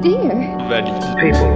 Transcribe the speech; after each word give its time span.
Dear. 0.00 0.56
Valide. 0.68 1.18
people, 1.18 1.50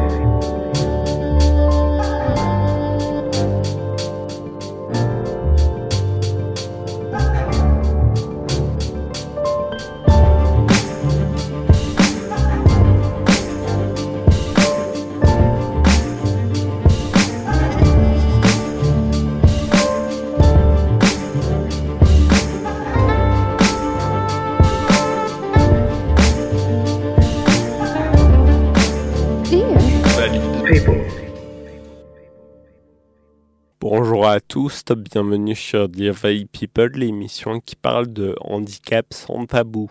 tous, 34.69 34.85
bienvenue 34.97 35.57
sur 35.57 35.89
Dear 35.89 36.15
Valley 36.15 36.45
People, 36.45 36.93
l'émission 36.95 37.59
qui 37.59 37.75
parle 37.75 38.13
de 38.13 38.37
handicap 38.43 39.07
sans 39.13 39.45
tabou. 39.45 39.91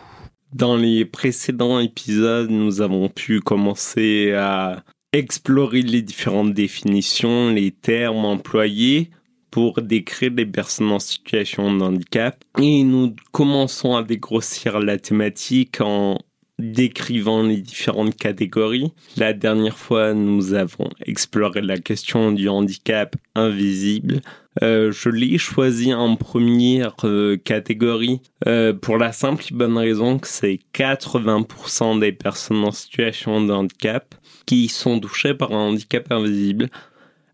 Dans 0.53 0.77
les 0.77 1.03
précédents 1.03 1.81
épisodes, 1.81 2.49
nous 2.49 2.79
avons 2.79 3.09
pu 3.09 3.41
commencer 3.41 4.31
à 4.31 4.85
explorer 5.12 5.81
les 5.81 6.02
différentes 6.02 6.53
définitions, 6.53 7.49
les 7.49 7.71
termes 7.71 8.23
employés 8.23 9.09
pour 9.49 9.81
décrire 9.81 10.31
les 10.38 10.45
personnes 10.45 10.93
en 10.93 10.99
situation 10.99 11.76
de 11.76 11.84
handicap. 11.84 12.41
Et 12.57 12.85
nous 12.85 13.13
commençons 13.34 13.98
à 13.98 14.03
dégrossir 14.03 14.79
la 14.79 14.98
thématique 14.98 15.81
en 15.81 16.17
décrivant 16.59 17.43
les 17.43 17.57
différentes 17.57 18.15
catégories. 18.15 18.93
La 19.17 19.34
dernière 19.34 19.77
fois, 19.77 20.13
nous 20.13 20.54
avons 20.54 20.90
exploré 21.05 21.62
la 21.62 21.77
question 21.77 22.32
du 22.32 22.48
handicap 22.48 23.17
invisible. 23.35 24.21
Euh, 24.62 24.91
je 24.91 25.07
l'ai 25.10 25.38
choisi 25.38 25.94
en 25.94 26.18
première 26.18 26.96
euh, 27.05 27.38
catégorie 27.38 28.20
euh, 28.48 28.74
pour 28.74 28.98
la 28.98 29.13
simple 29.13 29.46
et 29.49 29.55
bonne 29.55 29.77
raison 29.77 30.20
que 30.20 30.27
c'est 30.27 30.60
80% 30.74 31.99
des 31.99 32.12
personnes 32.12 32.66
en 32.66 32.72
situation 32.72 33.46
de 33.46 33.54
handicap 33.54 34.13
qui 34.46 34.68
sont 34.68 34.99
touchées 34.99 35.34
par 35.34 35.54
un 35.54 35.70
handicap 35.70 36.12
invisible, 36.12 36.70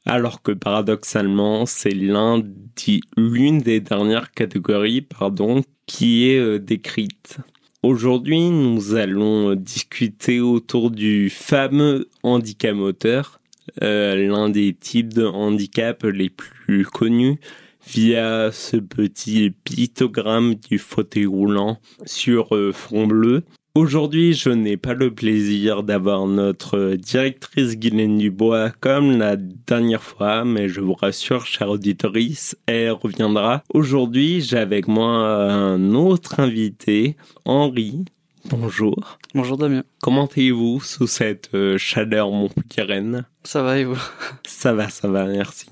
alors 0.06 0.44
que 0.44 0.52
paradoxalement, 0.52 1.66
c'est 1.66 1.90
l'un 1.90 2.38
des- 2.40 3.02
l'une 3.18 3.60
des 3.62 3.80
dernières 3.80 4.32
catégories 4.32 5.02
pardon, 5.02 5.64
qui 5.88 6.28
est 6.30 6.60
décrite. 6.60 7.38
Aujourd'hui, 7.82 8.50
nous 8.50 8.96
allons 8.96 9.56
discuter 9.56 10.40
autour 10.40 10.92
du 10.92 11.30
fameux 11.30 12.10
handicap 12.22 12.76
moteur, 12.76 13.37
l'un 13.82 14.50
des 14.50 14.74
types 14.74 15.14
de 15.14 15.26
handicap 15.26 16.04
les 16.04 16.30
plus 16.30 16.86
connus 16.86 17.40
via 17.88 18.52
ce 18.52 18.78
petit 18.78 19.52
pictogramme 19.64 20.56
du 20.56 20.78
fauteuil 20.78 21.26
roulant 21.26 21.80
sur 22.06 22.56
euh, 22.56 22.72
fond 22.74 23.08
bleu. 23.08 23.44
Aujourd'hui, 23.76 24.34
je 24.34 24.50
n'ai 24.50 24.76
pas 24.76 24.96
le 24.96 25.14
plaisir 25.14 25.84
d'avoir 25.84 26.26
notre 26.26 26.96
directrice 26.96 27.78
Guylaine 27.78 28.18
Dubois 28.18 28.72
comme 28.72 29.20
la 29.20 29.36
dernière 29.38 30.02
fois, 30.02 30.44
mais 30.44 30.68
je 30.68 30.82
vous 30.82 30.96
rassure, 30.96 31.46
chère 31.46 31.70
auditorice, 31.70 32.58
elle 32.66 32.92
reviendra. 32.92 33.64
Aujourd'hui, 33.74 34.42
j'ai 34.42 34.58
avec 34.58 34.88
moi 34.88 35.10
un 35.52 35.94
autre 35.94 36.40
invité, 36.40 37.16
Henri. 37.46 38.06
Bonjour. 38.50 39.20
Bonjour 39.36 39.58
Damien, 39.58 39.84
Comment 40.02 40.26
allez-vous 40.26 40.80
sous 40.80 41.06
cette 41.06 41.50
euh, 41.54 41.78
chaleur 41.78 42.32
montpelliéraine? 42.32 43.26
Ça 43.44 43.62
va 43.62 43.78
et 43.78 43.84
vous? 43.84 44.00
Ça 44.48 44.74
va, 44.74 44.88
ça 44.90 45.10
va, 45.10 45.26
merci. 45.26 45.68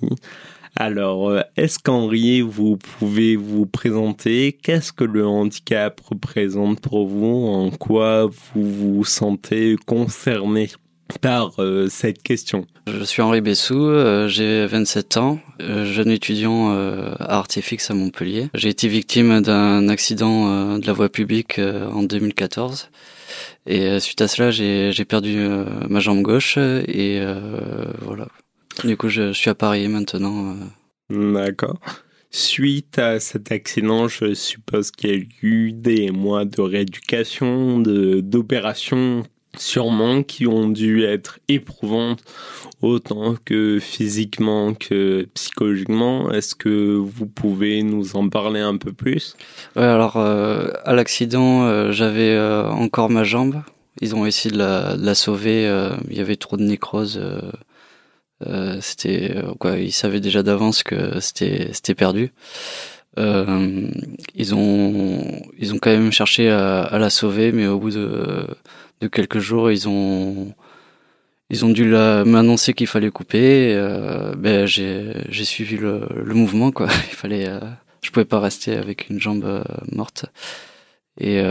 Alors, 0.76 1.30
euh, 1.30 1.42
est-ce 1.56 1.80
qu'Henri, 1.80 2.42
vous 2.42 2.76
pouvez 2.76 3.38
vous 3.38 3.66
présenter? 3.66 4.58
Qu'est-ce 4.62 4.92
que 4.92 5.06
le 5.06 5.26
handicap 5.26 6.02
représente 6.02 6.82
pour 6.82 7.08
vous? 7.08 7.48
En 7.48 7.72
quoi 7.72 8.26
vous 8.26 8.70
vous 8.98 9.06
sentez 9.06 9.78
concerné? 9.86 10.70
Par 11.22 11.54
euh, 11.60 11.88
cette 11.90 12.22
question 12.24 12.66
Je 12.88 13.04
suis 13.04 13.22
Henri 13.22 13.42
Bessou, 13.42 13.76
euh, 13.76 14.28
j'ai 14.28 14.66
27 14.66 15.18
ans, 15.18 15.40
euh, 15.62 15.86
jeune 15.86 16.10
étudiant 16.10 16.72
à 16.72 17.38
Artifix 17.38 17.90
à 17.90 17.94
Montpellier. 17.94 18.50
J'ai 18.54 18.70
été 18.70 18.88
victime 18.88 19.42
d'un 19.42 19.88
accident 19.88 20.78
de 20.78 20.86
la 20.86 20.94
voie 20.94 21.10
publique 21.10 21.60
en 21.60 22.04
2014 22.04 22.90
et 23.68 24.00
suite 24.00 24.22
à 24.22 24.28
cela 24.28 24.52
j'ai 24.52 25.06
perdu 25.06 25.38
ma 25.90 26.00
jambe 26.00 26.22
gauche 26.22 26.58
et 26.58 27.22
voilà. 28.02 28.28
Du 28.84 28.98
coup 28.98 29.10
je, 29.10 29.34
suis 29.34 29.50
à 29.50 29.56
Paris 29.56 29.88
maintenant. 29.88 30.56
D'accord. 31.10 31.80
Suite 32.32 33.00
à 33.00 33.20
cet 33.20 33.52
accident, 33.52 34.08
je 34.08 34.34
suppose 34.34 34.92
qu'il 34.92 35.10
y 35.10 35.14
a 35.14 35.24
eu 35.42 35.72
des 35.72 36.12
mois 36.12 36.44
de 36.44 36.60
rééducation, 36.60 37.80
de 37.80 38.20
d'opérations 38.20 39.24
sûrement 39.60 40.24
qui 40.24 40.48
ont 40.48 40.70
dû 40.70 41.04
être 41.04 41.40
éprouvantes 41.48 42.24
autant 42.82 43.36
que 43.44 43.80
physiquement 43.80 44.74
que 44.74 45.28
psychologiquement. 45.34 46.32
Est-ce 46.32 46.56
que 46.56 46.96
vous 46.96 47.26
pouvez 47.26 47.84
nous 47.84 48.16
en 48.16 48.30
parler 48.30 48.60
un 48.60 48.78
peu 48.78 48.94
plus? 48.94 49.36
Ouais, 49.76 49.84
alors 49.84 50.18
euh, 50.18 50.70
à 50.84 50.94
l'accident, 50.94 51.64
euh, 51.64 51.92
j'avais 51.92 52.32
euh, 52.32 52.70
encore 52.70 53.10
ma 53.10 53.24
jambe. 53.24 53.62
Ils 54.02 54.16
ont 54.16 54.26
essayé 54.26 54.54
de 54.54 54.58
la, 54.60 55.16
sauver. 55.16 55.64
il 56.10 56.18
y 56.18 56.20
avait 56.20 56.36
trop 56.36 56.58
de 56.58 56.64
nécrose. 56.64 57.22
c'était 58.82 59.36
quoi 59.58 59.78
Ils 59.78 59.94
savaient 59.94 60.20
déjà 60.20 60.44
d'avance 60.44 60.84
que 60.84 61.22
c'était 61.22 61.70
c'était 61.72 61.96
perdu. 61.96 62.34
Ils 63.18 64.54
ont 64.54 65.42
ils 65.58 65.74
ont 65.74 65.78
quand 65.78 65.92
même 65.92 66.12
cherché 66.12 66.50
à 66.50 66.98
la 67.00 67.10
sauver, 67.10 67.54
mais 67.54 67.68
au 67.68 67.80
bout 67.80 67.92
de 67.92 68.46
de 69.02 69.08
quelques 69.08 69.40
jours, 69.40 69.72
ils 69.72 69.88
ont 69.90 70.54
ils 71.50 71.64
ont 71.66 71.70
dû 71.70 71.86
m'annoncer 71.86 72.74
qu'il 72.74 72.88
fallait 72.88 73.12
couper. 73.12 73.74
euh, 73.76 74.34
ben 74.36 74.66
j'ai 74.66 75.14
j'ai 75.30 75.46
suivi 75.46 75.78
le, 75.78 76.08
le 76.24 76.34
mouvement 76.34 76.72
quoi. 76.72 76.88
Il 77.12 77.16
fallait 77.16 77.48
euh, 77.48 77.60
je 78.02 78.10
pouvais 78.12 78.26
pas 78.26 78.40
rester 78.40 78.76
avec 78.76 79.10
une 79.10 79.20
jambe 79.20 79.46
euh, 79.46 79.64
morte. 79.92 80.26
Et 81.20 81.42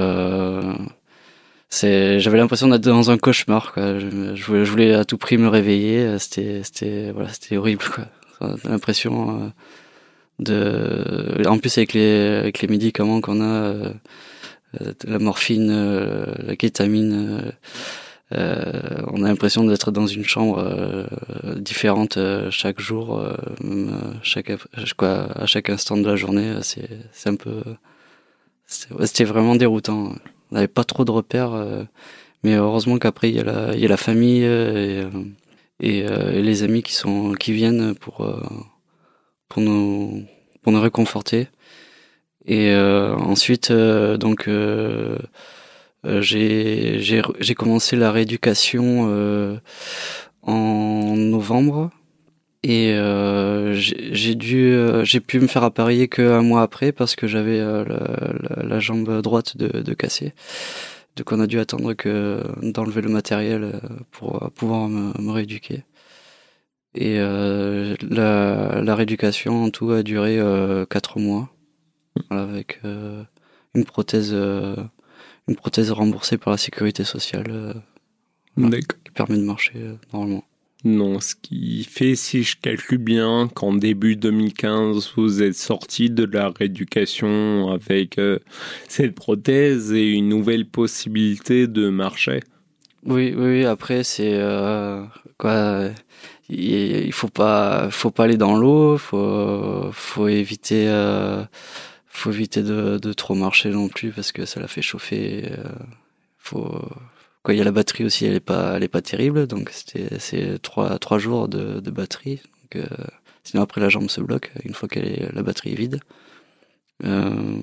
c'est, 1.71 2.21
j'avais 2.21 2.38
l'impression 2.38 2.69
d'être 2.69 2.83
dans 2.84 3.10
un 3.10 3.19
cauchemar. 3.19 3.72
Quoi. 3.72 3.99
Je, 3.99 4.34
je 4.34 4.44
voulais, 4.44 4.65
je 4.65 4.71
voulais 4.71 4.94
à 4.94 5.04
tout 5.04 5.19
prix 5.19 5.38
me 5.38 5.49
réveiller. 5.49 6.19
C'était, 6.19 6.62
c'était, 6.62 7.10
voilà, 7.12 7.31
c'était 7.31 7.56
horrible. 7.56 7.83
Quoi. 7.94 8.59
L'impression 8.65 9.53
de, 10.38 11.43
en 11.47 11.59
plus 11.59 11.77
avec 11.78 11.93
les, 11.94 12.38
avec 12.41 12.60
les 12.60 12.69
médicaments 12.69 13.21
qu'on 13.21 13.41
a, 13.43 13.93
la 15.06 15.18
morphine, 15.18 15.70
euh, 15.70 16.26
la 16.46 16.56
kétamine. 16.56 17.40
euh, 17.40 17.52
euh, 18.32 19.02
on 19.12 19.22
a 19.22 19.28
l'impression 19.28 19.64
d'être 19.64 19.90
dans 19.90 20.06
une 20.06 20.24
chambre 20.24 20.58
euh, 20.58 21.06
différente 21.56 22.16
euh, 22.16 22.50
chaque 22.50 22.80
jour, 22.80 23.18
euh, 23.18 23.36
euh, 23.64 24.14
chaque, 24.22 24.50
à 24.50 25.46
chaque 25.46 25.70
instant 25.70 25.96
de 25.96 26.06
la 26.06 26.16
journée. 26.16 26.48
euh, 26.48 26.60
C'est, 26.62 27.28
un 27.28 27.36
peu, 27.36 27.62
c'était 28.66 29.24
vraiment 29.24 29.56
déroutant. 29.56 30.14
On 30.50 30.54
n'avait 30.54 30.68
pas 30.68 30.84
trop 30.84 31.04
de 31.04 31.10
repères, 31.10 31.52
euh, 31.52 31.84
mais 32.42 32.54
heureusement 32.54 32.98
qu'après 32.98 33.28
il 33.30 33.36
y 33.36 33.41
a 33.41 33.44
la, 33.88 33.96
famille 33.96 34.44
euh, 34.44 35.10
et, 35.80 36.02
euh, 36.02 36.10
euh, 36.10 36.41
les 36.42 36.62
amis 36.62 36.82
qui 36.82 37.52
viennent 37.52 37.91
euh, 37.91 37.94
pour 39.48 39.60
nous 39.60 40.26
réconforter. 40.66 41.48
Et 42.47 42.71
euh, 42.71 43.15
ensuite, 43.15 43.71
euh, 43.71 44.16
donc. 44.16 44.49
Euh, 44.49 45.19
j'ai 46.21 47.54
commencé 47.57 47.97
la 47.97 48.13
rééducation 48.13 49.59
en 50.42 51.16
novembre 51.16 51.91
et 52.63 52.92
euh, 52.92 53.72
j'ai 53.72 54.34
dû 54.34 54.77
j'ai 55.03 55.21
pu 55.21 55.41
me 55.41 55.47
faire 55.47 55.65
appareiller 55.65 56.09
qu'un 56.09 56.42
mois 56.42 56.60
après 56.60 56.92
parce 56.92 57.16
que 57.16 57.27
j'avais 57.27 57.59
la, 57.59 58.80
jambe 58.80 59.22
droite 59.22 59.57
de, 59.57 59.80
de 59.80 59.95
cassée. 59.95 60.34
Donc 61.16 61.33
on 61.33 61.41
a 61.41 61.47
dû 61.47 61.59
attendre 61.59 61.95
que 61.95 62.42
d'enlever 62.60 63.01
le 63.01 63.09
matériel 63.09 63.80
pour 64.10 64.51
pouvoir 64.54 64.89
me, 64.89 65.30
rééduquer. 65.30 65.84
Et 66.95 67.18
la, 67.18 68.83
la 68.83 68.95
rééducation 68.95 69.65
en 69.65 69.71
tout 69.71 69.91
a 69.91 70.03
duré 70.03 70.39
quatre 70.91 71.18
mois 71.18 71.53
voilà, 72.28 72.43
avec 72.43 72.81
euh, 72.84 73.22
une 73.75 73.84
prothèse 73.84 74.31
euh, 74.33 74.77
une 75.49 75.57
prothèse 75.57 75.91
remboursée 75.91 76.39
par 76.39 76.53
la 76.53 76.57
sécurité 76.57 77.05
sociale 77.05 77.47
euh, 77.51 77.75
qui 78.57 79.11
permet 79.15 79.37
de 79.37 79.43
marcher 79.43 79.75
normalement. 80.13 80.45
Non, 80.84 81.19
ce 81.19 81.34
qui 81.34 81.84
fait, 81.84 82.15
si 82.15 82.43
je 82.43 82.57
calcule 82.61 82.99
bien, 82.99 83.49
qu'en 83.55 83.72
début 83.75 84.16
2015, 84.16 85.13
vous 85.16 85.43
êtes 85.43 85.55
sorti 85.55 86.11
de 86.11 86.25
la 86.25 86.51
rééducation 86.51 87.71
avec 87.72 88.19
euh, 88.19 88.39
cette 88.87 89.15
prothèse 89.15 89.93
et 89.93 90.11
une 90.11 90.28
nouvelle 90.28 90.66
possibilité 90.66 91.66
de 91.66 91.89
marcher. 91.89 92.41
Oui, 93.07 93.34
oui, 93.37 93.65
après, 93.65 94.05
c'est 94.05 94.39
quoi 95.39 95.91
il 96.51 97.13
faut 97.13 97.28
pas 97.28 97.91
faut 97.91 98.11
pas 98.11 98.25
aller 98.25 98.37
dans 98.37 98.55
l'eau 98.57 98.99
faut 98.99 99.91
faut 99.93 100.28
éviter 100.28 100.87
faut 102.16 102.33
éviter 102.33 102.63
de, 102.63 102.99
de, 102.99 103.13
trop 103.13 103.34
marcher 103.34 103.71
non 103.71 103.89
plus 103.89 104.13
parce 104.13 104.33
que 104.33 104.45
ça 104.45 104.61
la 104.61 104.69
fait 104.69 104.83
chauffer 104.83 105.51
faut 106.39 106.81
quoi 107.43 107.55
il 107.55 107.59
y 107.59 107.61
a 107.61 107.65
la 107.65 107.72
batterie 107.72 108.05
aussi 108.05 108.27
elle 108.27 108.34
est 108.34 108.41
pas 108.41 108.75
elle 108.77 108.83
est 108.84 108.89
pas 108.89 109.03
terrible. 109.03 109.47
Donc 109.47 109.71
c'était 109.71 110.19
c'est 110.19 110.61
trois 110.63 110.99
trois 110.99 111.19
jours 111.19 111.49
de, 111.49 111.81
de 111.81 111.91
batterie. 111.91 112.41
Euh, 112.77 112.87
sinon 113.45 113.63
après 113.63 113.81
la 113.81 113.89
jambe 113.89 114.11
se 114.11 114.21
bloque 114.21 114.51
une 114.65 114.75
fois 114.75 114.89
qu'elle 114.89 115.07
est 115.07 115.33
la 115.33 115.43
batterie 115.43 115.72
est 115.72 115.77
vide. 115.77 116.01
Euh, 117.05 117.61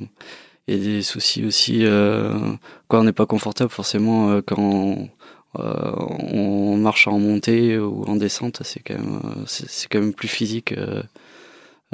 a 0.70 0.78
des 0.78 1.02
soucis 1.02 1.46
aussi 1.46 1.86
euh, 1.86 2.34
quoi 2.88 3.00
on 3.00 3.04
n'est 3.04 3.12
pas 3.14 3.26
confortable 3.26 3.72
forcément 3.72 4.32
euh, 4.32 4.42
quand 4.46 5.10
euh, 5.60 5.96
on 5.98 6.78
marche 6.78 7.08
en 7.08 7.20
montée 7.20 7.78
ou 7.78 8.04
en 8.06 8.16
descente 8.16 8.62
c'est 8.64 8.80
quand 8.80 8.98
même 8.98 9.46
c'est 9.48 9.90
quand 9.90 10.00
même 10.00 10.14
plus 10.14 10.30
physique 10.30 10.74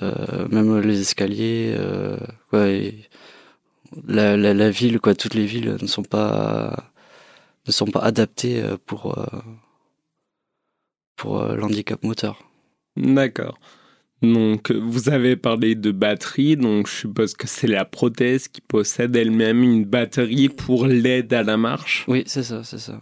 même 0.01 0.79
les 0.79 1.01
escaliers 1.01 1.75
quoi 2.49 2.67
la, 4.07 4.35
la, 4.37 4.53
la 4.53 4.69
ville 4.69 4.99
quoi 4.99 5.15
toutes 5.15 5.33
les 5.33 5.45
villes 5.45 5.77
ne 5.81 5.87
sont 5.87 6.03
pas 6.03 6.91
ne 7.67 7.71
sont 7.71 7.85
pas 7.85 7.99
adaptés 7.99 8.61
euh, 8.61 8.77
pour, 8.85 9.17
euh, 9.17 9.25
pour 11.15 11.39
euh, 11.39 11.55
l'handicap 11.55 12.03
moteur. 12.03 12.49
D'accord. 12.95 13.59
Donc, 14.23 14.71
vous 14.71 15.09
avez 15.09 15.35
parlé 15.35 15.75
de 15.75 15.91
batterie, 15.91 16.57
donc 16.57 16.87
je 16.87 16.93
suppose 16.93 17.35
que 17.35 17.47
c'est 17.47 17.67
la 17.67 17.85
prothèse 17.85 18.47
qui 18.47 18.61
possède 18.61 19.15
elle-même 19.15 19.61
une 19.61 19.85
batterie 19.85 20.49
pour 20.49 20.87
l'aide 20.87 21.31
à 21.33 21.43
la 21.43 21.57
marche? 21.57 22.03
Oui, 22.07 22.23
c'est 22.25 22.41
ça, 22.41 22.63
c'est 22.63 22.79
ça. 22.79 22.99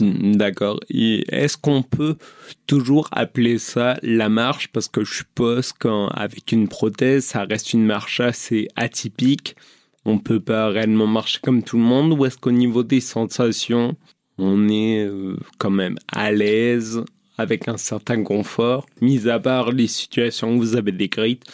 Mm, 0.00 0.36
d'accord. 0.36 0.80
Et 0.88 1.24
est-ce 1.34 1.56
qu'on 1.56 1.82
peut 1.82 2.16
toujours 2.66 3.08
appeler 3.12 3.58
ça 3.58 3.98
la 4.02 4.28
marche? 4.28 4.68
Parce 4.68 4.88
que 4.88 5.04
je 5.04 5.14
suppose 5.14 5.72
qu'avec 5.72 6.52
une 6.52 6.68
prothèse, 6.68 7.26
ça 7.26 7.44
reste 7.44 7.72
une 7.72 7.84
marche 7.84 8.20
assez 8.20 8.68
atypique 8.76 9.56
on 10.06 10.18
peut 10.18 10.40
pas 10.40 10.68
réellement 10.68 11.08
marcher 11.08 11.40
comme 11.42 11.62
tout 11.62 11.76
le 11.76 11.82
monde 11.82 12.12
ou 12.12 12.24
est-ce 12.24 12.38
qu'au 12.38 12.52
niveau 12.52 12.84
des 12.84 13.00
sensations, 13.00 13.96
on 14.38 14.68
est 14.68 15.04
euh, 15.04 15.36
quand 15.58 15.70
même 15.70 15.98
à 16.10 16.30
l'aise 16.30 17.02
avec 17.38 17.68
un 17.68 17.76
certain 17.76 18.22
confort, 18.22 18.86
mis 19.02 19.28
à 19.28 19.38
part 19.38 19.72
les 19.72 19.88
situations 19.88 20.54
que 20.54 20.60
vous 20.60 20.76
avez 20.76 20.92
décrites, 20.92 21.44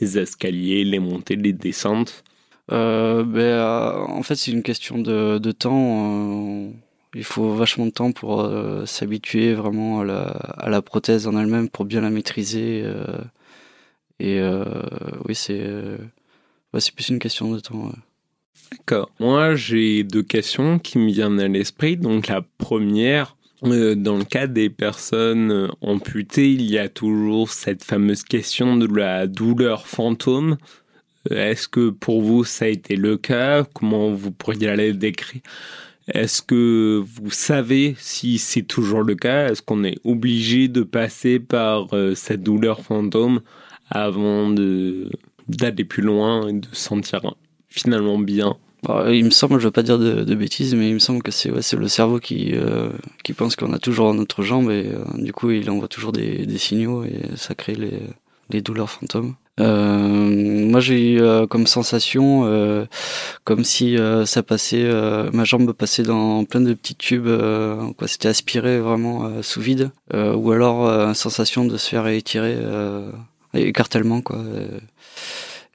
les 0.00 0.18
escaliers, 0.18 0.84
les 0.84 1.00
montées, 1.00 1.36
les 1.36 1.52
descentes? 1.52 2.22
Euh, 2.70 3.24
ben, 3.24 3.40
euh, 3.40 3.92
En 3.92 4.22
fait, 4.22 4.36
c'est 4.36 4.52
une 4.52 4.62
question 4.62 4.98
de, 4.98 5.52
temps. 5.52 6.70
Il 7.14 7.24
faut 7.24 7.54
vachement 7.54 7.86
de 7.86 7.90
temps 7.90 8.12
pour 8.12 8.50
s'habituer 8.86 9.54
vraiment 9.54 10.00
à 10.00 10.04
la, 10.04 10.22
à 10.22 10.70
la, 10.70 10.82
prothèse 10.82 11.26
en 11.26 11.38
elle-même, 11.38 11.68
pour 11.68 11.84
bien 11.84 12.00
la 12.00 12.10
maîtriser. 12.10 12.84
et 14.18 14.40
oui, 15.24 15.34
c'est 15.34 15.98
plus 16.94 17.08
une 17.08 17.18
question 17.18 17.52
de 17.52 17.60
temps. 17.60 17.92
D'accord. 18.72 19.10
Moi, 19.20 19.54
j'ai 19.54 20.02
deux 20.02 20.22
questions 20.22 20.78
qui 20.78 20.98
me 20.98 21.10
viennent 21.10 21.40
à 21.40 21.48
l'esprit. 21.48 21.98
Donc, 21.98 22.28
la 22.28 22.40
première, 22.40 23.36
euh, 23.64 23.94
dans 23.94 24.16
le 24.16 24.24
cas 24.24 24.46
des 24.46 24.70
personnes 24.70 25.52
euh, 25.52 25.68
amputées, 25.82 26.50
il 26.50 26.62
y 26.62 26.78
a 26.78 26.88
toujours 26.88 27.50
cette 27.50 27.84
fameuse 27.84 28.22
question 28.22 28.76
de 28.78 28.86
la 28.86 29.26
douleur 29.26 29.86
fantôme. 29.86 30.56
Euh, 31.30 31.50
est-ce 31.50 31.68
que 31.68 31.90
pour 31.90 32.22
vous, 32.22 32.44
ça 32.44 32.64
a 32.64 32.68
été 32.68 32.96
le 32.96 33.18
cas? 33.18 33.64
Comment 33.74 34.12
vous 34.12 34.32
pourriez 34.32 34.68
aller 34.68 34.94
décrire? 34.94 35.42
Est-ce 36.08 36.42
que 36.42 37.02
vous 37.04 37.30
savez 37.30 37.94
si 37.98 38.38
c'est 38.38 38.62
toujours 38.62 39.02
le 39.02 39.14
cas? 39.14 39.48
Est-ce 39.48 39.62
qu'on 39.62 39.84
est 39.84 39.98
obligé 40.04 40.68
de 40.68 40.82
passer 40.82 41.38
par 41.38 41.88
cette 42.14 42.42
douleur 42.42 42.80
fantôme 42.80 43.40
avant 43.88 44.50
d'aller 44.50 45.84
plus 45.84 46.02
loin 46.02 46.48
et 46.48 46.54
de 46.54 46.68
sentir 46.72 47.20
finalement 47.68 48.18
bien? 48.18 48.56
Bah, 48.82 49.12
il 49.12 49.24
me 49.24 49.30
semble, 49.30 49.60
je 49.60 49.66
veux 49.66 49.70
pas 49.70 49.84
dire 49.84 49.98
de, 49.98 50.34
bêtises, 50.34 50.74
mais 50.74 50.88
il 50.88 50.94
me 50.94 50.98
semble 50.98 51.22
que 51.22 51.30
c'est 51.30 51.50
ouais, 51.50 51.60
le 51.78 51.88
cerveau 51.88 52.18
qui 52.18 52.50
euh, 52.54 52.90
qui 53.22 53.32
pense 53.32 53.54
qu'on 53.54 53.72
a 53.72 53.78
toujours 53.78 54.12
notre 54.12 54.42
jambe 54.42 54.72
et 54.72 54.88
euh, 54.88 55.04
du 55.18 55.32
coup 55.32 55.52
il 55.52 55.70
envoie 55.70 55.86
toujours 55.86 56.10
des, 56.10 56.46
des 56.46 56.58
signaux 56.58 57.04
et 57.04 57.22
ça 57.36 57.54
crée 57.54 57.76
les, 57.76 58.00
les 58.50 58.60
douleurs 58.60 58.90
fantômes. 58.90 59.36
Euh, 59.60 60.66
moi 60.70 60.80
j'ai 60.80 61.12
eu 61.12 61.20
euh, 61.20 61.46
comme 61.46 61.66
sensation 61.66 62.86
comme 63.44 63.64
si 63.64 63.96
ça 64.26 64.42
passait, 64.42 64.90
ma 65.32 65.44
jambe 65.44 65.72
passait 65.72 66.02
dans 66.02 66.44
plein 66.44 66.60
de 66.60 66.74
petits 66.74 66.94
tubes, 66.96 67.28
quoi, 67.96 68.08
c'était 68.08 68.28
aspiré 68.28 68.80
vraiment 68.80 69.42
sous 69.42 69.60
vide, 69.60 69.90
ou 70.12 70.52
alors 70.52 71.14
sensation 71.16 71.64
de 71.64 71.76
se 71.76 71.88
faire 71.88 72.06
étirer, 72.08 72.56
écartèlement 73.54 74.20
quoi. 74.20 74.38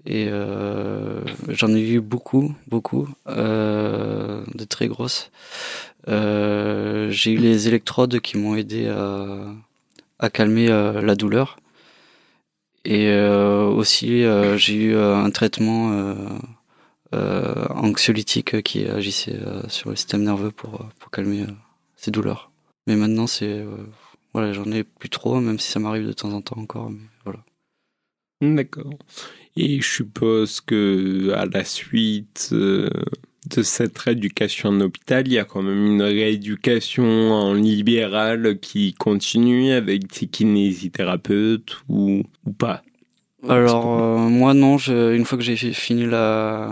Et 0.07 0.29
euh, 0.29 1.19
j'en 1.49 1.67
ai 1.75 1.81
eu 1.81 1.99
beaucoup, 1.99 2.55
beaucoup, 2.67 3.09
euh, 3.27 4.41
de 4.55 4.63
très 4.63 4.87
grosses. 4.87 5.31
Euh, 6.07 7.09
j'ai 7.09 7.31
eu 7.31 7.37
les 7.37 7.67
électrodes 7.67 8.21
qui 8.21 8.37
m'ont 8.37 8.55
aidé 8.55 8.87
à, 8.87 9.25
à 10.19 10.29
calmer 10.29 10.69
euh, 10.69 11.01
la 11.01 11.15
douleur. 11.15 11.57
Et 12.89 13.09
euh, 13.09 13.65
aussi, 13.65 14.23
euh, 14.23 14.55
j'ai 14.57 14.75
eu 14.75 14.97
un 14.97 15.29
traitement 15.29 16.15
anxiolytique 17.11 18.61
qui 18.63 18.85
agissait 18.85 19.39
sur 19.67 19.89
le 19.89 19.95
système 19.95 20.23
nerveux 20.23 20.51
pour, 20.51 20.87
pour 20.99 21.11
calmer 21.11 21.45
ces 21.95 22.11
douleurs. 22.11 22.51
Mais 22.85 22.95
maintenant, 22.95 23.27
c'est 23.27 23.65
voilà, 24.33 24.53
j'en 24.53 24.71
ai 24.71 24.83
plus 24.83 25.09
trop, 25.09 25.39
même 25.39 25.59
si 25.59 25.69
ça 25.71 25.79
m'arrive 25.79 26.07
de 26.07 26.13
temps 26.13 26.31
en 26.31 26.41
temps 26.41 26.59
encore. 26.59 26.91
D'accord. 28.41 28.93
Et 29.55 29.81
je 29.81 29.89
suppose 29.89 30.61
que 30.61 31.31
à 31.35 31.45
la 31.45 31.63
suite 31.63 32.49
euh, 32.51 32.89
de 33.55 33.63
cette 33.63 33.97
rééducation 33.97 34.69
en 34.69 34.81
hôpital, 34.81 35.27
il 35.27 35.33
y 35.33 35.39
a 35.39 35.45
quand 35.45 35.61
même 35.61 35.85
une 35.85 36.01
rééducation 36.01 37.31
en 37.31 37.53
libéral 37.53 38.59
qui 38.59 38.93
continue 38.93 39.71
avec 39.71 40.07
des 40.07 40.27
kinésithérapeutes 40.27 41.77
ou, 41.89 42.23
ou 42.45 42.51
pas? 42.51 42.83
Alors 43.47 44.01
euh, 44.01 44.17
moi 44.17 44.53
non, 44.53 44.77
je, 44.77 45.15
une 45.15 45.25
fois 45.25 45.37
que 45.37 45.43
j'ai 45.43 45.55
fini 45.55 46.05
la, 46.05 46.71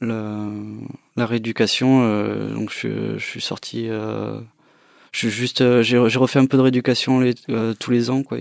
la, 0.00 0.48
la 1.16 1.26
rééducation, 1.26 2.02
euh, 2.02 2.52
donc 2.54 2.72
je, 2.72 3.18
je, 3.18 3.24
suis 3.24 3.40
sorti 3.40 3.88
je 5.12 5.28
juste 5.28 5.60
euh, 5.60 5.82
j'ai 5.82 5.98
refait 5.98 6.38
un 6.38 6.46
peu 6.46 6.56
de 6.56 6.62
rééducation 6.62 7.20
les, 7.20 7.34
euh, 7.50 7.74
tous 7.78 7.90
les 7.90 8.10
ans 8.10 8.22
quoi 8.22 8.38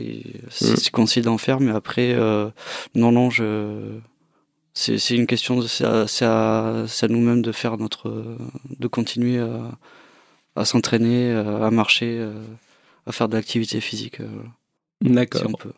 c'est 0.50 0.88
mm. 0.88 0.91
conseillé 0.91 1.24
d'en 1.24 1.38
faire 1.38 1.59
mais 1.59 1.71
après 1.71 2.13
euh, 2.13 2.50
non 2.95 3.12
non 3.12 3.29
je 3.29 4.00
c'est 4.73 4.97
c'est 4.97 5.15
une 5.15 5.27
question 5.27 5.61
c'est 5.61 5.85
à, 5.85 6.05
à, 6.21 6.85
à 6.85 7.07
nous-mêmes 7.07 7.41
de 7.41 7.51
faire 7.51 7.77
notre 7.77 8.37
de 8.79 8.87
continuer 8.87 9.39
à, 9.39 9.71
à 10.55 10.65
s'entraîner 10.65 11.31
à 11.31 11.69
marcher 11.71 12.25
à 13.05 13.11
faire 13.11 13.29
de 13.29 13.35
l'activité 13.35 13.81
physique 13.81 14.21
d'accord 15.01 15.41
si 15.41 15.69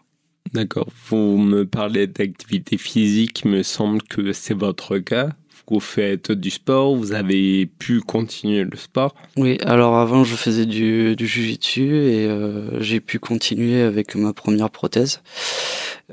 d'accord. 0.54 0.88
vous 1.08 1.38
me 1.38 1.66
parlez 1.66 2.08
d'activité 2.08 2.78
physique 2.78 3.42
il 3.46 3.52
me 3.52 3.64
semble 3.64 4.02
que 4.04 4.32
c'est 4.34 4.54
votre 4.54 5.00
cas 5.00 5.30
vous 5.74 5.80
faites 5.80 6.32
du 6.32 6.52
sport, 6.52 6.96
vous 6.96 7.14
avez 7.14 7.66
pu 7.66 8.02
continuer 8.02 8.64
le 8.64 8.78
sport 8.78 9.16
Oui, 9.38 9.58
alors 9.66 9.96
avant 9.96 10.24
je 10.24 10.36
faisais 10.36 10.66
du, 10.66 11.16
du 11.16 11.26
jujitsu 11.26 11.82
et 11.82 12.28
euh, 12.28 12.80
j'ai 12.80 13.00
pu 13.00 13.18
continuer 13.18 13.82
avec 13.82 14.16
ma 14.16 14.34
première 14.34 14.70
prothèse. 14.70 15.22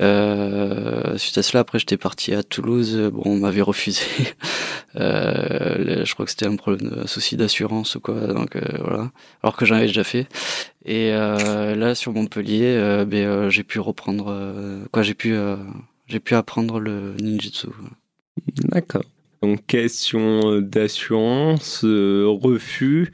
Euh, 0.00 1.18
suite 1.18 1.36
à 1.36 1.42
cela, 1.42 1.60
après 1.60 1.78
j'étais 1.78 1.98
parti 1.98 2.32
à 2.32 2.42
Toulouse, 2.42 3.10
bon 3.12 3.22
on 3.26 3.36
m'avait 3.36 3.60
refusé. 3.60 4.00
euh, 4.96 6.04
je 6.06 6.14
crois 6.14 6.24
que 6.24 6.30
c'était 6.30 6.46
un 6.46 6.56
problème, 6.56 7.02
un 7.02 7.06
souci 7.06 7.36
d'assurance 7.36 7.96
ou 7.96 8.00
quoi, 8.00 8.14
donc 8.28 8.56
voilà. 8.82 9.10
Alors 9.42 9.56
que 9.56 9.66
j'en 9.66 9.74
avais 9.74 9.88
déjà 9.88 10.04
fait. 10.04 10.26
Et 10.86 11.10
là 11.10 11.94
sur 11.94 12.14
Montpellier, 12.14 13.04
ben, 13.06 13.50
j'ai 13.50 13.64
pu 13.64 13.78
reprendre, 13.78 14.34
quoi, 14.90 15.02
j'ai 15.02 15.14
pu, 15.14 15.34
j'ai 16.06 16.20
pu 16.20 16.34
apprendre 16.34 16.80
le 16.80 17.14
ninjutsu. 17.20 17.68
D'accord. 18.56 19.02
Donc 19.42 19.66
question 19.66 20.60
d'assurance, 20.60 21.82
euh, 21.84 22.26
refus. 22.28 23.12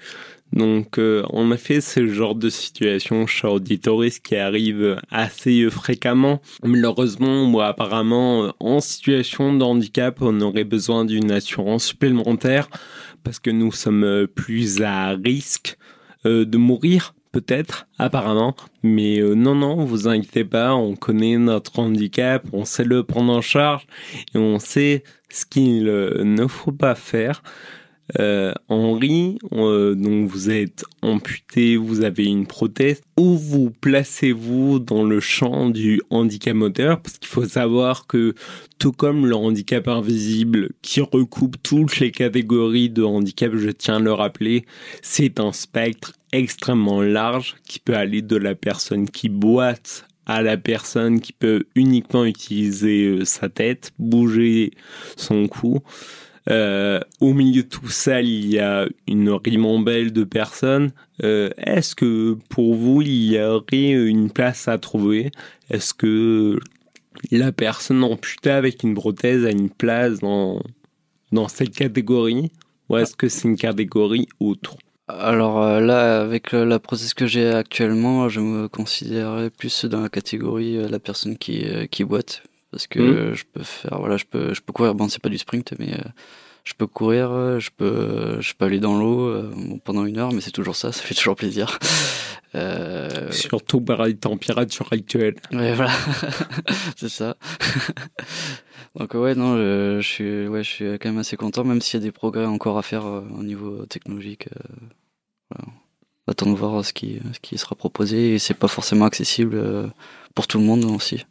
Donc 0.52 0.98
euh, 0.98 1.22
en 1.30 1.52
effet, 1.52 1.80
c'est 1.80 2.00
le 2.00 2.12
genre 2.12 2.34
de 2.34 2.48
situation 2.48 3.26
chez 3.26 3.46
Auditoris 3.46 4.18
qui 4.18 4.36
arrive 4.36 5.00
assez 5.10 5.68
fréquemment. 5.70 6.40
Malheureusement, 6.64 7.44
moi 7.44 7.66
apparemment, 7.66 8.52
en 8.60 8.80
situation 8.80 9.54
de 9.54 9.62
handicap, 9.64 10.18
on 10.20 10.40
aurait 10.40 10.64
besoin 10.64 11.04
d'une 11.04 11.30
assurance 11.30 11.86
supplémentaire 11.86 12.68
parce 13.22 13.38
que 13.38 13.50
nous 13.50 13.72
sommes 13.72 14.26
plus 14.34 14.82
à 14.82 15.10
risque 15.10 15.76
euh, 16.26 16.44
de 16.44 16.58
mourir 16.58 17.15
peut-être, 17.36 17.86
apparemment. 17.98 18.56
Mais 18.82 19.18
euh, 19.18 19.34
non, 19.34 19.54
non, 19.54 19.84
vous 19.84 20.08
inquiétez 20.08 20.44
pas, 20.44 20.74
on 20.74 20.96
connaît 20.96 21.36
notre 21.36 21.78
handicap, 21.78 22.42
on 22.54 22.64
sait 22.64 22.84
le 22.84 23.02
prendre 23.02 23.30
en 23.30 23.42
charge 23.42 23.86
et 24.34 24.38
on 24.38 24.58
sait 24.58 25.04
ce 25.28 25.44
qu'il 25.44 25.86
euh, 25.86 26.24
ne 26.24 26.46
faut 26.46 26.72
pas 26.72 26.94
faire. 26.94 27.42
Euh, 28.18 28.52
Henri, 28.68 29.38
euh, 29.52 29.94
donc 29.94 30.28
vous 30.28 30.50
êtes 30.50 30.84
amputé, 31.02 31.76
vous 31.76 32.02
avez 32.02 32.24
une 32.24 32.46
prothèse. 32.46 33.00
Où 33.16 33.36
vous 33.36 33.70
placez-vous 33.80 34.78
dans 34.78 35.04
le 35.04 35.20
champ 35.20 35.68
du 35.70 36.00
handicap 36.10 36.54
moteur? 36.54 37.00
Parce 37.00 37.18
qu'il 37.18 37.28
faut 37.28 37.46
savoir 37.46 38.06
que 38.06 38.34
tout 38.78 38.92
comme 38.92 39.26
le 39.26 39.34
handicap 39.34 39.88
invisible 39.88 40.70
qui 40.82 41.00
recoupe 41.00 41.56
toutes 41.62 41.98
les 41.98 42.10
catégories 42.10 42.90
de 42.90 43.02
handicap, 43.02 43.52
je 43.56 43.70
tiens 43.70 43.96
à 43.96 44.00
le 44.00 44.12
rappeler, 44.12 44.64
c'est 45.02 45.40
un 45.40 45.52
spectre 45.52 46.12
extrêmement 46.32 47.02
large 47.02 47.56
qui 47.66 47.78
peut 47.78 47.96
aller 47.96 48.22
de 48.22 48.36
la 48.36 48.54
personne 48.54 49.08
qui 49.08 49.28
boite 49.28 50.06
à 50.26 50.42
la 50.42 50.56
personne 50.56 51.20
qui 51.20 51.32
peut 51.32 51.64
uniquement 51.76 52.24
utiliser 52.24 53.04
euh, 53.04 53.24
sa 53.24 53.48
tête, 53.48 53.92
bouger 53.98 54.72
son 55.16 55.46
cou. 55.46 55.80
Euh, 56.48 57.00
au 57.20 57.32
milieu 57.32 57.62
de 57.62 57.68
tout 57.68 57.88
ça, 57.88 58.22
il 58.22 58.46
y 58.46 58.58
a 58.58 58.86
une 59.08 59.30
ribambelle 59.30 60.12
de 60.12 60.24
personnes. 60.24 60.92
Euh, 61.24 61.50
Est-ce 61.58 61.94
que 61.94 62.38
pour 62.48 62.74
vous, 62.74 63.02
il 63.02 63.32
y 63.32 63.40
aurait 63.40 63.90
une 63.90 64.30
place 64.30 64.68
à 64.68 64.78
trouver? 64.78 65.32
Est-ce 65.70 65.92
que 65.92 66.58
la 67.30 67.50
personne 67.50 68.04
amputée 68.04 68.50
avec 68.50 68.82
une 68.82 68.94
prothèse 68.94 69.44
a 69.44 69.50
une 69.50 69.70
place 69.70 70.20
dans, 70.20 70.62
dans 71.32 71.48
cette 71.48 71.74
catégorie? 71.74 72.52
Ou 72.88 72.98
est-ce 72.98 73.16
que 73.16 73.28
c'est 73.28 73.48
une 73.48 73.56
catégorie 73.56 74.28
autre? 74.38 74.76
Alors 75.08 75.62
euh, 75.62 75.80
là, 75.80 76.20
avec 76.20 76.52
la 76.52 76.78
prothèse 76.78 77.14
que 77.14 77.26
j'ai 77.26 77.48
actuellement, 77.48 78.28
je 78.28 78.40
me 78.40 78.68
considérerais 78.68 79.50
plus 79.50 79.84
dans 79.84 80.00
la 80.00 80.08
catégorie 80.08 80.88
la 80.88 81.00
personne 81.00 81.36
qui, 81.36 81.64
qui 81.90 82.04
boite. 82.04 82.42
Parce 82.76 82.86
que 82.88 83.00
Mhm. 83.30 83.34
je 83.34 83.44
peux 83.50 83.62
faire, 83.62 83.98
voilà, 83.98 84.16
je 84.18 84.26
peux, 84.26 84.52
je 84.52 84.60
peux 84.60 84.72
courir. 84.72 84.94
Bon, 84.94 85.08
c'est 85.08 85.22
pas 85.22 85.30
du 85.30 85.38
sprint, 85.38 85.72
mais 85.78 85.94
euh, 85.94 86.02
je 86.64 86.74
peux 86.74 86.86
courir, 86.86 87.30
euh, 87.32 87.58
je 87.58 87.70
peux, 87.74 88.38
je 88.40 88.52
peux 88.52 88.66
aller 88.66 88.80
dans 88.80 88.98
l'eau 88.98 89.20
euh, 89.28 89.50
pendant 89.84 90.04
une 90.04 90.18
heure, 90.18 90.32
mais 90.32 90.42
c'est 90.42 90.50
toujours 90.50 90.76
ça, 90.76 90.92
ça 90.96 91.02
fait 91.02 91.14
toujours 91.14 91.36
plaisir. 91.36 91.78
Euh, 92.54 93.30
Surtout 93.32 93.80
par 93.80 94.04
les 94.04 94.14
températures 94.16 94.88
actuelles. 94.92 95.36
Ouais, 95.52 95.72
voilà, 95.74 95.92
c'est 96.96 97.08
ça. 97.08 97.36
Donc 98.94 99.14
ouais, 99.14 99.34
non, 99.34 99.56
je, 99.56 99.98
je 100.00 100.06
suis, 100.08 100.48
ouais, 100.48 100.62
je 100.62 100.70
suis 100.70 100.84
quand 100.98 101.08
même 101.10 101.18
assez 101.18 101.36
content, 101.36 101.64
même 101.64 101.80
s'il 101.80 102.00
y 102.00 102.02
a 102.02 102.06
des 102.06 102.12
progrès 102.12 102.46
encore 102.46 102.78
à 102.78 102.82
faire 102.82 103.06
euh, 103.06 103.22
au 103.38 103.42
niveau 103.42 103.84
technologique. 103.86 104.48
euh, 104.48 104.76
voilà. 105.50 105.72
On 106.28 106.32
attend 106.32 106.50
de 106.50 106.56
voir 106.56 106.84
ce 106.84 106.92
qui, 106.92 107.20
ce 107.32 107.38
qui 107.40 107.56
sera 107.56 107.74
proposé 107.76 108.34
et 108.34 108.38
c'est 108.38 108.54
pas 108.54 108.68
forcément 108.68 109.04
accessible 109.04 109.92
pour 110.34 110.46
tout 110.48 110.58
le 110.58 110.64
monde 110.64 110.84
aussi. 110.84 111.24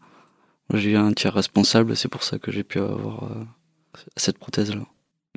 J'ai 0.73 0.91
eu 0.91 0.95
un 0.95 1.13
tiers 1.13 1.33
responsable, 1.33 1.95
c'est 1.95 2.07
pour 2.07 2.23
ça 2.23 2.39
que 2.39 2.51
j'ai 2.51 2.63
pu 2.63 2.79
avoir 2.79 3.23
euh, 3.23 3.43
cette 4.17 4.39
prothèse-là. 4.39 4.85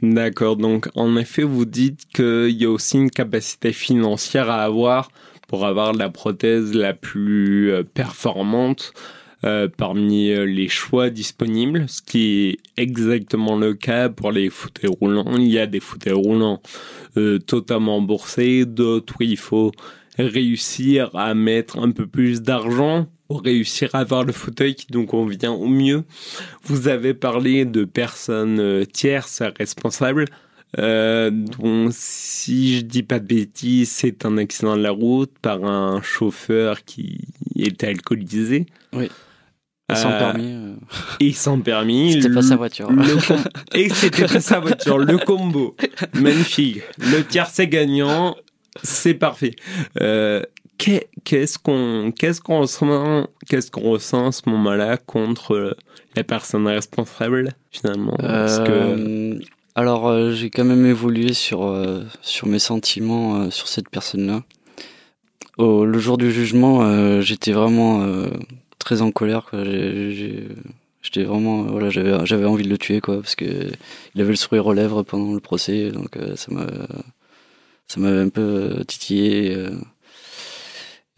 D'accord, 0.01 0.57
donc 0.57 0.89
en 0.95 1.17
effet, 1.17 1.43
vous 1.43 1.65
dites 1.65 2.07
qu'il 2.15 2.51
y 2.51 2.65
a 2.65 2.71
aussi 2.71 2.97
une 2.97 3.11
capacité 3.11 3.73
financière 3.73 4.49
à 4.49 4.63
avoir 4.63 5.11
pour 5.49 5.67
avoir 5.67 5.93
la 5.93 6.09
prothèse 6.09 6.73
la 6.75 6.95
plus 6.95 7.73
euh, 7.73 7.83
performante 7.83 8.93
euh, 9.45 9.69
parmi 9.69 10.35
les 10.35 10.69
choix 10.69 11.11
disponibles, 11.11 11.89
ce 11.89 12.03
qui 12.03 12.49
est 12.49 12.83
exactement 12.83 13.57
le 13.57 13.75
cas 13.75 14.09
pour 14.09 14.33
les 14.33 14.51
fauteuils 14.51 14.91
roulants. 15.01 15.37
Il 15.37 15.49
y 15.49 15.59
a 15.59 15.67
des 15.67 15.81
fauteuils 15.81 16.13
roulants 16.13 16.61
totalement 17.47 18.01
boursés, 18.01 18.65
d'autres 18.65 19.15
où 19.19 19.23
il 19.25 19.37
faut 19.37 19.73
réussir 20.19 21.11
à 21.15 21.35
mettre 21.35 21.79
un 21.79 21.91
peu 21.91 22.07
plus 22.07 22.43
d'argent 22.43 23.07
pour 23.29 23.43
réussir 23.43 23.91
à 23.95 23.99
avoir 23.99 24.25
le 24.25 24.33
fauteuil 24.33 24.75
qui 24.75 24.87
nous 24.93 25.05
convient 25.05 25.53
au 25.53 25.67
mieux. 25.69 26.05
Vous 26.65 26.89
avez 26.89 27.13
parlé 27.15 27.65
de 27.67 27.85
personnes 27.85 28.59
euh, 28.59 28.85
tierces 28.85 29.43
responsables. 29.59 30.25
Euh, 30.79 31.31
dont, 31.31 31.89
si 31.91 32.77
je 32.79 32.83
dis 32.83 33.03
pas 33.03 33.19
de 33.19 33.27
bêtises, 33.27 33.91
c'est 33.91 34.25
un 34.27 34.37
accident 34.39 34.77
de 34.77 34.83
la 34.83 34.91
route 34.91 35.33
par 35.41 35.65
un 35.65 36.03
chauffeur 36.03 36.85
qui 36.85 37.21
était 37.57 37.87
alcoolisé. 37.89 38.67
Oui. 38.93 39.11
Sans 39.95 40.11
Euh, 40.11 40.19
permis, 40.19 40.53
euh, 40.53 40.75
Et 41.21 41.33
sans 41.33 41.61
permis. 41.61 42.13
c'était 42.13 42.35
pas 42.35 42.43
sa 42.43 42.57
voiture. 42.57 42.91
le 42.93 43.17
Et 43.79 43.89
c'était 43.89 44.27
pas 44.27 44.41
sa 44.41 44.61
voiture, 44.61 44.99
le 44.99 45.17
combo. 45.17 45.77
Magnifique. 46.15 46.83
Le 46.99 47.23
tiers 47.25 47.47
c'est 47.47 47.69
gagnant, 47.69 48.37
c'est 48.83 49.15
parfait. 49.15 49.55
Euh, 50.03 50.43
qu'est-ce 50.79 51.59
qu'on 51.59 52.13
ressent 52.61 53.29
qu'est-ce 53.49 53.71
qu'on 53.71 53.91
ressent 53.91 54.29
à 54.29 54.33
ce 54.33 54.49
moment-là 54.49 54.97
contre 54.97 55.77
la 56.15 56.25
personne 56.25 56.67
responsable 56.67 57.51
finalement? 57.71 58.17
Euh, 58.23 59.39
Alors, 59.75 60.09
euh, 60.09 60.33
j'ai 60.33 60.51
quand 60.51 60.65
même 60.65 60.87
évolué 60.87 61.33
sur, 61.33 61.65
euh, 61.65 62.03
sur 62.23 62.47
mes 62.47 62.59
sentiments 62.59 63.51
sur 63.51 63.69
cette 63.69 63.89
personne-là. 63.89 64.43
Le 65.59 65.99
jour 65.99 66.19
du 66.19 66.31
jugement, 66.31 67.21
j'étais 67.21 67.51
vraiment 67.53 68.07
très 68.79 69.03
en 69.03 69.11
colère. 69.11 69.51
J'étais 71.03 71.25
vraiment, 71.25 71.63
voilà, 71.63 71.91
j'avais, 71.91 72.25
j'avais 72.27 72.45
envie 72.45 72.63
de 72.63 72.69
le 72.69 72.79
tuer, 72.79 73.01
quoi, 73.01 73.17
parce 73.17 73.35
que 73.35 73.45
il 74.15 74.21
avait 74.21 74.31
le 74.31 74.37
sourire 74.37 74.67
aux 74.67 74.73
lèvres 74.73 75.03
pendant 75.03 75.33
le 75.35 75.41
procès, 75.41 75.91
donc 75.91 76.17
ça 76.37 76.53
m'a, 76.53 76.67
ça 77.89 77.99
m'avait 77.99 78.21
un 78.21 78.29
peu 78.29 78.85
titillé. 78.87 79.57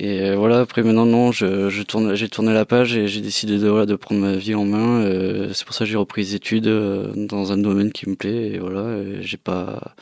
Et 0.02 0.22
euh, 0.22 0.36
voilà, 0.36 0.60
après 0.60 0.82
maintenant, 0.82 1.04
non, 1.04 1.30
je, 1.30 1.68
je 1.68 1.82
tourne, 1.82 2.14
j'ai 2.14 2.28
tourné 2.30 2.54
la 2.54 2.64
page 2.64 2.96
et 2.96 3.06
j'ai 3.06 3.20
décidé 3.20 3.58
de, 3.58 3.68
voilà, 3.68 3.84
de 3.84 3.96
prendre 3.96 4.22
ma 4.22 4.34
vie 4.34 4.54
en 4.54 4.64
main. 4.64 5.02
euh, 5.02 5.52
c'est 5.52 5.66
pour 5.66 5.74
ça 5.74 5.84
que 5.84 5.90
j'ai 5.90 5.98
repris 5.98 6.22
les 6.22 6.34
études 6.34 6.68
euh, 6.68 7.12
dans 7.14 7.52
un 7.52 7.58
domaine 7.58 7.92
qui 7.92 8.08
me 8.08 8.14
plaît. 8.16 8.52
Et 8.54 8.58
voilà, 8.58 9.02
j'ai 9.20 9.36
pas, 9.36 9.94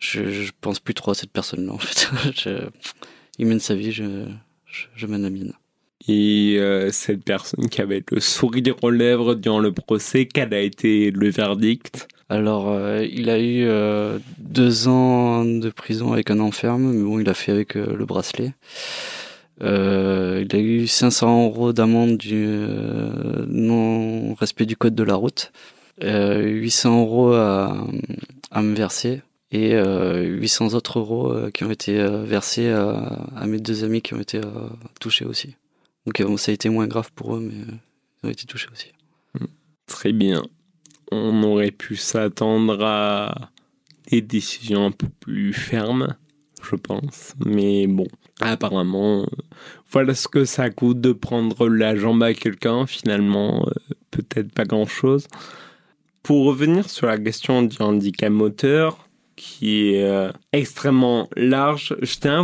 je, 0.00 0.28
je 0.30 0.50
pense 0.60 0.80
plus 0.80 0.94
trop 0.94 1.12
à 1.12 1.14
cette 1.14 1.30
personne-là, 1.30 1.72
en 1.72 1.78
fait. 1.78 2.08
Je- 2.36 2.68
il 3.38 3.46
mène 3.46 3.60
sa 3.60 3.74
vie, 3.74 3.92
je, 3.92 4.04
je, 4.66 4.84
je 4.96 5.06
mène 5.06 5.22
la 5.22 5.30
mienne. 5.30 5.52
et 6.08 6.56
euh, 6.58 6.90
cette 6.92 7.24
personne 7.24 7.68
qui 7.68 7.80
avait 7.80 8.04
le 8.12 8.20
sourire 8.20 8.76
aux 8.82 8.90
lèvres 8.90 9.34
durant 9.34 9.58
le 9.60 9.72
procès, 9.72 10.26
quel 10.26 10.54
a 10.54 10.60
été 10.60 11.10
le 11.10 11.30
verdict? 11.30 12.08
Alors, 12.28 12.70
euh, 12.70 13.04
il 13.04 13.28
a 13.30 13.38
eu 13.38 13.64
euh, 13.66 14.18
deux 14.38 14.88
ans 14.88 15.44
de 15.44 15.70
prison 15.70 16.12
avec 16.12 16.30
un 16.30 16.40
enferme, 16.40 16.92
mais 16.92 17.02
bon, 17.04 17.18
il 17.18 17.28
a 17.28 17.34
fait 17.34 17.52
avec 17.52 17.76
euh, 17.76 17.94
le 17.96 18.04
bracelet. 18.06 18.52
Euh, 19.62 20.44
il 20.48 20.56
a 20.56 20.58
eu 20.58 20.86
500 20.86 21.46
euros 21.46 21.72
d'amende 21.72 22.16
du 22.16 22.44
euh, 22.46 23.44
non-respect 23.46 24.66
du 24.66 24.76
code 24.76 24.94
de 24.94 25.04
la 25.04 25.14
route, 25.14 25.52
euh, 26.02 26.42
800 26.42 27.00
euros 27.02 27.32
à, 27.34 27.86
me 28.56 28.74
verser 28.74 29.22
et 29.50 29.74
euh, 29.74 30.22
800 30.22 30.74
autres 30.74 30.98
euros 30.98 31.32
euh, 31.32 31.50
qui 31.50 31.64
ont 31.64 31.70
été 31.70 32.00
euh, 32.00 32.24
versés 32.24 32.68
à, 32.70 33.46
mes 33.46 33.60
deux 33.60 33.84
amis 33.84 34.02
qui 34.02 34.14
ont 34.14 34.20
été 34.20 34.38
euh, 34.38 34.68
touchés 35.00 35.24
aussi. 35.24 35.54
Donc 36.06 36.20
euh, 36.20 36.36
ça 36.36 36.50
a 36.50 36.54
été 36.54 36.68
moins 36.68 36.86
grave 36.86 37.12
pour 37.14 37.36
eux, 37.36 37.40
mais 37.40 37.54
euh, 37.54 37.76
ils 38.22 38.26
ont 38.26 38.30
été 38.30 38.46
touchés 38.46 38.68
aussi. 38.72 38.90
Très 39.86 40.12
bien. 40.12 40.42
On 41.12 41.42
aurait 41.42 41.70
pu 41.70 41.96
s'attendre 41.96 42.82
à 42.82 43.50
des 44.10 44.20
décisions 44.20 44.86
un 44.86 44.90
peu 44.90 45.08
plus 45.20 45.52
fermes, 45.52 46.16
je 46.62 46.74
pense. 46.76 47.34
Mais 47.44 47.86
bon, 47.86 48.06
apparemment, 48.40 49.22
euh, 49.22 49.26
voilà 49.90 50.14
ce 50.14 50.28
que 50.28 50.44
ça 50.44 50.70
coûte 50.70 51.00
de 51.00 51.12
prendre 51.12 51.68
la 51.68 51.96
jambe 51.96 52.22
à 52.22 52.34
quelqu'un. 52.34 52.86
Finalement, 52.86 53.66
euh, 53.66 53.94
peut-être 54.10 54.52
pas 54.52 54.64
grand-chose. 54.64 55.26
Pour 56.22 56.44
revenir 56.46 56.88
sur 56.88 57.06
la 57.06 57.18
question 57.18 57.62
du 57.62 57.76
handicap 57.80 58.30
moteur, 58.30 59.08
qui 59.36 59.94
est 59.94 60.04
euh, 60.04 60.30
extrêmement 60.52 61.28
large, 61.36 61.96
je 62.00 62.16
tiens 62.18 62.40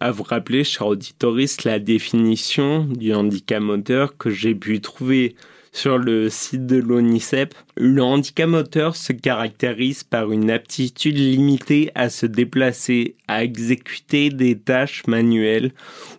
à 0.00 0.10
vous, 0.10 0.22
rappeler, 0.22 0.62
cher 0.64 0.86
auditoriste, 0.86 1.64
la 1.64 1.78
définition 1.78 2.84
du 2.84 3.14
handicap 3.14 3.62
moteur 3.62 4.16
que 4.16 4.30
j'ai 4.30 4.54
pu 4.54 4.80
trouver 4.80 5.34
sur 5.72 5.96
le 5.96 6.28
site 6.28 6.66
de 6.66 6.76
l'ONICEP. 6.76 7.54
Le 7.76 8.02
handicap 8.02 8.48
moteur 8.48 8.94
se 8.94 9.12
caractérise 9.12 10.04
par 10.04 10.30
une 10.30 10.50
aptitude 10.50 11.16
limitée 11.16 11.90
à 11.94 12.10
se 12.10 12.26
déplacer, 12.26 13.16
à 13.26 13.42
exécuter 13.42 14.28
des 14.28 14.58
tâches 14.58 15.06
manuelles 15.06 15.72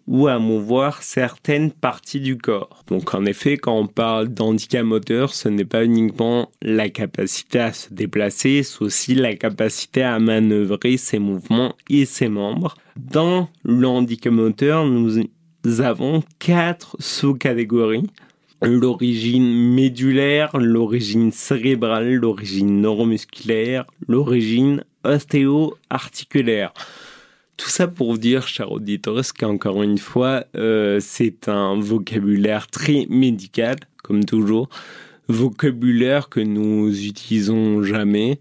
ou 0.08 0.28
à 0.28 0.40
mouvoir 0.40 1.04
certaines 1.04 1.72
parties 1.72 2.20
du 2.20 2.38
corps. 2.38 2.84
Donc 2.88 3.14
en 3.14 3.26
effet, 3.26 3.58
quand 3.58 3.78
on 3.78 3.88
parle 3.88 4.30
d'handicap 4.30 4.84
moteur, 4.84 5.34
ce 5.34 5.50
n'est 5.50 5.66
pas 5.66 5.86
uniquement 5.86 6.50
la 6.62 6.90
capacité 6.90 7.60
à 7.60 7.74
se 7.74 7.94
déplacer, 7.94 8.64
c'est 8.64 8.82
aussi 8.82 9.16
la 9.16 9.36
capacité 9.36 10.02
à 10.02 10.20
manœuvrer 10.20 10.98
ses 10.98 11.20
mouvements 11.20 11.76
et 11.90 12.06
ses 12.06 12.28
membres. 12.28 12.76
Dans 12.98 13.50
le 13.64 13.88
handicap 13.88 14.34
moteur, 14.34 14.86
nous 14.86 15.82
avons 15.82 16.24
quatre 16.40 16.98
sous-catégories 17.00 18.10
l'origine 18.64 19.74
médulaire, 19.74 20.58
l'origine 20.58 21.32
cérébrale, 21.32 22.16
l'origine 22.16 22.82
neuromusculaire, 22.82 23.86
l'origine 24.08 24.84
ostéo-articulaire. 25.04 26.74
Tout 27.58 27.70
ça 27.70 27.88
pour 27.88 28.12
vous 28.12 28.18
dire, 28.18 28.48
cher 28.48 28.72
auditeur, 28.72 29.22
qu'encore 29.38 29.84
une 29.84 29.98
fois, 29.98 30.46
euh, 30.56 31.00
c'est 31.00 31.48
un 31.48 31.80
vocabulaire 31.80 32.68
très 32.68 33.06
médical, 33.10 33.76
comme 34.04 34.26
toujours. 34.26 34.70
Vocabulaire 35.28 36.30
que 36.30 36.40
nous 36.40 36.90
utilisons 37.06 37.84
jamais. 37.84 38.40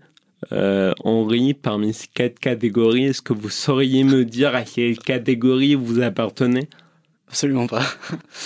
Euh, 0.50 0.92
Henri, 1.04 1.54
parmi 1.54 1.92
ces 1.92 2.08
quatre 2.12 2.38
catégories, 2.38 3.04
est-ce 3.04 3.22
que 3.22 3.32
vous 3.32 3.50
sauriez 3.50 4.02
me 4.02 4.24
dire 4.24 4.54
à 4.54 4.62
quelle 4.62 4.98
catégorie 4.98 5.74
vous 5.74 6.00
appartenez? 6.00 6.68
Absolument 7.32 7.66
pas. 7.66 7.82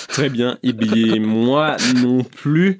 Très 0.07 0.29
bien. 0.29 0.59
Et 0.63 0.73
bien, 0.73 1.19
moi 1.21 1.77
non 2.01 2.23
plus. 2.23 2.79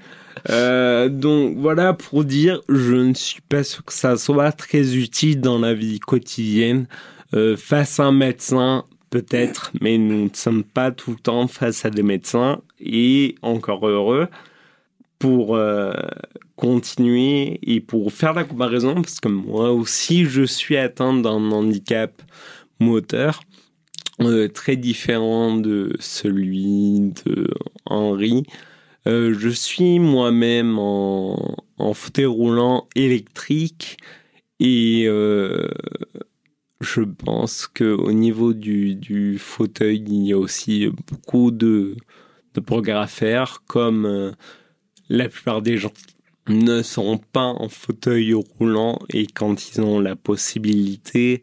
Euh, 0.51 1.09
donc 1.09 1.57
voilà 1.57 1.95
pour 1.95 2.23
dire, 2.23 2.61
je 2.69 2.95
ne 2.95 3.13
suis 3.13 3.41
pas 3.41 3.65
sûr 3.65 3.85
que 3.85 3.93
ça 3.93 4.17
soit 4.17 4.53
très 4.53 4.95
utile 4.95 5.41
dans 5.41 5.59
la 5.59 5.75
vie 5.75 5.99
quotidienne. 5.99 6.87
Euh, 7.35 7.57
face 7.57 7.99
à 7.99 8.05
un 8.05 8.13
médecin, 8.13 8.85
peut-être, 9.11 9.73
mais 9.81 9.99
nous 9.99 10.27
ne 10.27 10.31
sommes 10.33 10.63
pas 10.63 10.93
tout 10.93 11.11
le 11.11 11.17
temps 11.17 11.49
face 11.49 11.85
à 11.85 11.91
des 11.91 12.05
médecins 12.05 12.61
et 12.79 13.35
encore 13.43 13.89
heureux 13.89 14.29
pour 15.19 15.57
euh, 15.57 15.93
continuer 16.55 17.59
et 17.65 17.81
pour 17.81 18.13
faire 18.13 18.33
la 18.33 18.45
comparaison, 18.45 18.95
parce 18.95 19.19
que 19.19 19.29
moi 19.29 19.73
aussi 19.73 20.25
je 20.25 20.43
suis 20.43 20.77
atteint 20.77 21.15
d'un 21.15 21.51
handicap 21.51 22.23
moteur 22.79 23.41
euh, 24.21 24.49
très 24.49 24.77
différent 24.77 25.57
de 25.57 25.95
celui 26.01 27.13
de 27.25 27.49
Henri. 27.85 28.45
Euh, 29.07 29.35
je 29.39 29.49
suis 29.49 29.99
moi-même 29.99 30.79
en, 30.79 31.57
en, 31.79 31.95
fauteuil 31.95 32.27
roulant 32.27 32.89
électrique 32.97 33.99
et 34.59 35.05
euh, 35.07 35.69
je 36.81 37.03
pense 37.03 37.67
que 37.69 37.85
au 37.85 38.13
niveau 38.13 38.53
du, 38.53 38.97
du, 38.97 39.39
fauteuil, 39.39 40.03
il 40.07 40.27
y 40.27 40.33
a 40.33 40.39
aussi 40.39 40.89
beaucoup 40.89 41.51
de, 41.53 41.97
de 42.55 42.61
progrès 42.61 42.93
à 42.93 43.07
faire, 43.07 43.63
comme 43.67 44.07
euh, 44.07 44.33
la 45.09 45.29
plupart 45.29 45.63
des 45.63 45.77
gens 45.77 45.93
ne 46.49 46.83
sont 46.83 47.19
pas 47.19 47.47
en 47.47 47.69
fauteuil 47.69 48.35
roulant 48.35 48.99
et 49.13 49.27
quand 49.27 49.71
ils 49.71 49.81
ont 49.81 50.01
la 50.01 50.17
possibilité, 50.17 51.43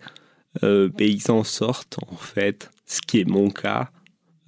euh, 0.62 0.89
ben, 0.89 1.07
ils 1.07 1.31
en 1.31 1.43
sortent 1.43 1.98
en 2.07 2.15
fait, 2.15 2.69
ce 2.86 3.01
qui 3.01 3.22
est 3.22 3.29
mon 3.29 3.50
cas. 3.50 3.89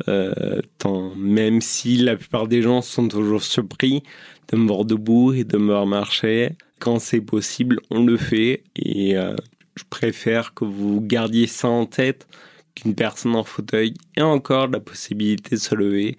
Euh, 0.09 0.61
tant, 0.77 1.15
même 1.15 1.61
si 1.61 1.95
la 1.95 2.17
plupart 2.17 2.47
des 2.47 2.61
gens 2.61 2.81
sont 2.81 3.07
toujours 3.07 3.43
surpris 3.43 4.03
de 4.51 4.57
me 4.57 4.67
voir 4.67 4.83
debout 4.83 5.33
et 5.33 5.45
de 5.45 5.57
me 5.57 5.67
voir 5.67 5.85
marcher, 5.85 6.57
quand 6.79 6.99
c'est 6.99 7.21
possible, 7.21 7.79
on 7.89 8.03
le 8.03 8.17
fait 8.17 8.63
et 8.75 9.17
euh, 9.17 9.35
je 9.75 9.83
préfère 9.89 10.53
que 10.53 10.65
vous 10.65 10.99
gardiez 11.01 11.47
ça 11.47 11.69
en 11.69 11.85
tête 11.85 12.27
qu'une 12.75 12.93
personne 12.93 13.35
en 13.35 13.45
fauteuil 13.45 13.93
ait 14.17 14.21
encore 14.21 14.67
la 14.67 14.81
possibilité 14.81 15.55
de 15.55 15.61
se 15.61 15.73
lever 15.73 16.17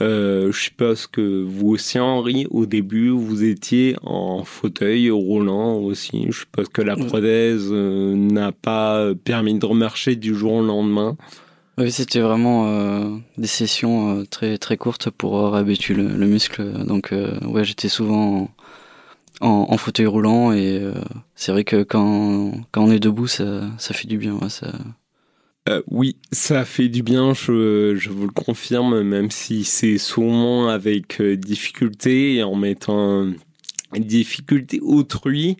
euh, 0.00 0.50
je 0.52 0.58
suppose 0.58 1.06
que 1.06 1.44
vous 1.44 1.68
aussi, 1.68 1.98
Henri, 1.98 2.46
au 2.50 2.66
début, 2.66 3.10
vous 3.10 3.44
étiez 3.44 3.96
en 4.02 4.44
fauteuil 4.44 5.10
roulant 5.10 5.74
aussi. 5.76 6.26
Je 6.30 6.40
suppose 6.40 6.68
que 6.68 6.82
la 6.82 6.96
prothèse 6.96 7.68
euh, 7.70 8.14
n'a 8.14 8.52
pas 8.52 9.14
permis 9.24 9.58
de 9.58 9.66
remarcher 9.66 10.16
du 10.16 10.34
jour 10.34 10.54
au 10.54 10.62
lendemain. 10.62 11.16
Oui, 11.80 11.90
c'était 11.90 12.20
vraiment 12.20 12.66
euh, 12.66 13.16
des 13.38 13.46
sessions 13.46 14.18
euh, 14.18 14.24
très 14.24 14.58
très 14.58 14.76
courtes 14.76 15.08
pour 15.08 15.52
réhabituer 15.52 15.94
le, 15.94 16.08
le, 16.08 16.26
muscle. 16.26 16.62
Donc, 16.84 17.12
euh, 17.12 17.40
ouais, 17.46 17.64
j'étais 17.64 17.88
souvent 17.88 18.50
en, 19.40 19.66
en, 19.70 19.76
fauteuil 19.78 20.06
roulant 20.06 20.52
et 20.52 20.82
c'est 21.34 21.52
vrai 21.52 21.64
que 21.64 21.82
quand, 21.82 22.52
quand 22.72 22.84
on 22.84 22.90
est 22.90 23.00
debout, 23.00 23.28
ça, 23.28 23.62
ça 23.78 23.94
fait 23.94 24.08
du 24.08 24.18
bien. 24.18 24.34
Ouais, 24.34 24.50
ça, 24.50 24.72
euh, 25.68 25.82
oui, 25.88 26.16
ça 26.32 26.64
fait 26.64 26.88
du 26.88 27.02
bien, 27.02 27.34
je, 27.34 27.94
je 27.96 28.10
vous 28.10 28.26
le 28.26 28.32
confirme, 28.32 29.02
même 29.02 29.30
si 29.30 29.64
c'est 29.64 29.98
souvent 29.98 30.68
avec 30.68 31.20
euh, 31.20 31.36
difficulté 31.36 32.36
et 32.36 32.42
en 32.42 32.54
mettant 32.54 33.26
difficulté 33.98 34.80
autrui. 34.80 35.56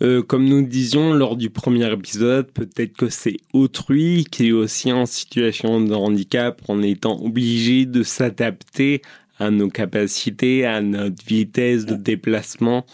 Euh, 0.00 0.22
comme 0.22 0.44
nous 0.44 0.62
disions 0.62 1.12
lors 1.12 1.36
du 1.36 1.50
premier 1.50 1.92
épisode, 1.92 2.52
peut-être 2.52 2.96
que 2.96 3.08
c'est 3.08 3.38
autrui 3.52 4.26
qui 4.30 4.48
est 4.48 4.52
aussi 4.52 4.92
en 4.92 5.06
situation 5.06 5.80
de 5.80 5.92
handicap 5.92 6.62
en 6.68 6.82
étant 6.82 7.20
obligé 7.20 7.84
de 7.84 8.04
s'adapter 8.04 9.02
à 9.40 9.50
nos 9.50 9.68
capacités, 9.68 10.64
à 10.64 10.80
notre 10.82 11.24
vitesse 11.24 11.84
de 11.84 11.94
déplacement. 11.94 12.86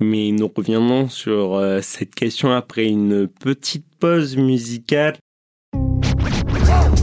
Mais 0.00 0.32
nous 0.32 0.50
reviendrons 0.52 1.08
sur 1.08 1.54
euh, 1.54 1.80
cette 1.82 2.14
question 2.14 2.50
après 2.50 2.86
une 2.86 3.28
petite 3.28 3.86
pause 4.00 4.36
musicale. 4.36 5.16
Whoa. 6.70 6.99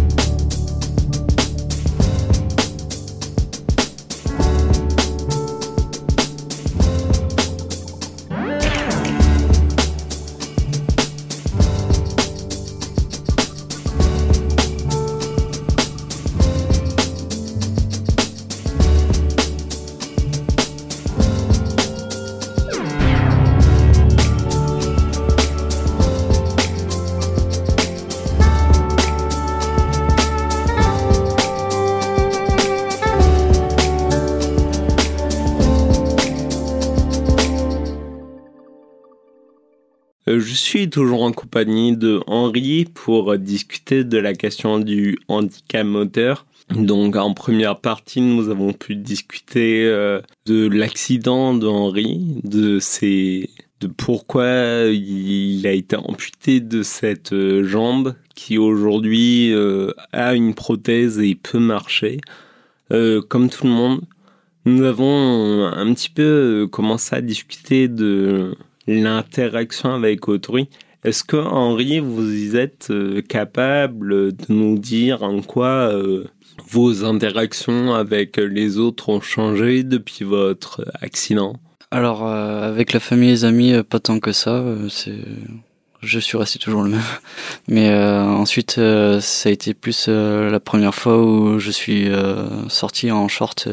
Je 40.28 40.54
suis 40.54 40.90
toujours 40.90 41.24
en 41.24 41.32
compagnie 41.32 41.96
de 41.96 42.22
Henri 42.28 42.86
pour 42.94 43.38
discuter 43.38 44.04
de 44.04 44.18
la 44.18 44.34
question 44.34 44.80
du 44.80 45.18
handicap 45.30 45.86
moteur. 45.86 46.46
Donc 46.70 47.16
en 47.16 47.34
première 47.34 47.80
partie, 47.80 48.20
nous 48.20 48.50
avons 48.50 48.74
pu 48.74 48.98
discuter 48.98 49.86
euh, 49.86 50.22
de 50.46 50.68
l'accident 50.68 51.54
de 51.54 51.66
Henri, 51.66 52.42
de 52.44 52.80
ses 52.80 53.50
de 53.80 53.88
pourquoi 53.88 54.86
il 54.92 55.66
a 55.68 55.72
été 55.72 55.96
amputé 55.96 56.60
de 56.60 56.82
cette 56.82 57.34
euh, 57.34 57.64
jambe 57.64 58.16
qui 58.34 58.58
aujourd'hui 58.58 59.54
euh, 59.54 59.92
a 60.12 60.34
une 60.34 60.56
prothèse 60.56 61.20
et 61.20 61.36
peut 61.36 61.60
marcher 61.60 62.20
euh, 62.92 63.22
comme 63.22 63.50
tout 63.50 63.66
le 63.66 63.74
monde. 63.74 64.02
Nous 64.66 64.84
avons 64.84 65.66
un 65.66 65.94
petit 65.94 66.10
peu 66.10 66.68
commencé 66.72 67.16
à 67.16 67.22
discuter 67.22 67.88
de 67.88 68.56
l'interaction 68.88 69.94
avec 69.94 70.28
autrui. 70.28 70.70
Est-ce 71.04 71.24
que 71.24 71.38
Henri, 71.38 72.00
vous 72.00 72.56
êtes 72.56 72.88
euh, 72.90 73.22
capable 73.22 74.36
de 74.36 74.46
nous 74.50 74.78
dire 74.78 75.24
en 75.24 75.42
quoi 75.42 75.92
euh, 75.94 76.26
vos 76.70 77.06
interactions 77.06 77.94
avec 77.94 78.38
les 78.38 78.78
autres 78.78 79.10
ont 79.10 79.22
changé 79.22 79.84
depuis 79.84 80.26
votre 80.26 80.84
accident? 81.02 81.56
Alors 81.92 82.28
euh, 82.28 82.68
avec 82.68 82.94
la 82.94 83.00
famille 83.00 83.30
et 83.30 83.34
les 83.34 83.46
amis, 83.46 83.74
pas 83.84 84.00
tant 84.00 84.20
que 84.20 84.32
ça. 84.32 84.66
c'est 84.90 85.16
je 86.02 86.20
suis 86.20 86.38
resté 86.38 86.60
toujours 86.60 86.84
le 86.84 86.92
même. 86.92 87.02
Mais 87.68 87.92
ensuite, 87.92 88.74
ça 88.74 89.50
a 89.50 89.52
été 89.52 89.74
plus 89.74 90.08
la 90.08 90.60
première 90.60 90.94
fois 90.94 91.24
où 91.24 91.58
je 91.58 91.72
suis 91.72 92.08
sorti 92.70 93.10
en 93.10 93.28
short, 93.28 93.68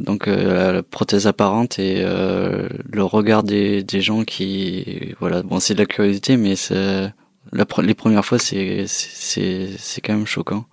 donc 0.00 0.26
la 0.26 0.82
prothèse 0.82 1.26
apparente 1.26 1.78
et 1.78 2.02
le 2.02 3.02
regard 3.02 3.42
des, 3.42 3.82
des 3.82 4.00
gens 4.00 4.24
qui, 4.24 5.14
voilà, 5.20 5.42
bon, 5.42 5.60
c'est 5.60 5.74
de 5.74 5.80
la 5.80 5.86
curiosité, 5.86 6.36
mais 6.36 6.56
c'est 6.56 7.12
la, 7.52 7.64
les 7.82 7.94
premières 7.94 8.24
fois, 8.24 8.38
c'est 8.38 8.86
c'est 8.86 9.70
c'est 9.78 10.00
quand 10.00 10.14
même 10.14 10.26
choquant. 10.26 10.66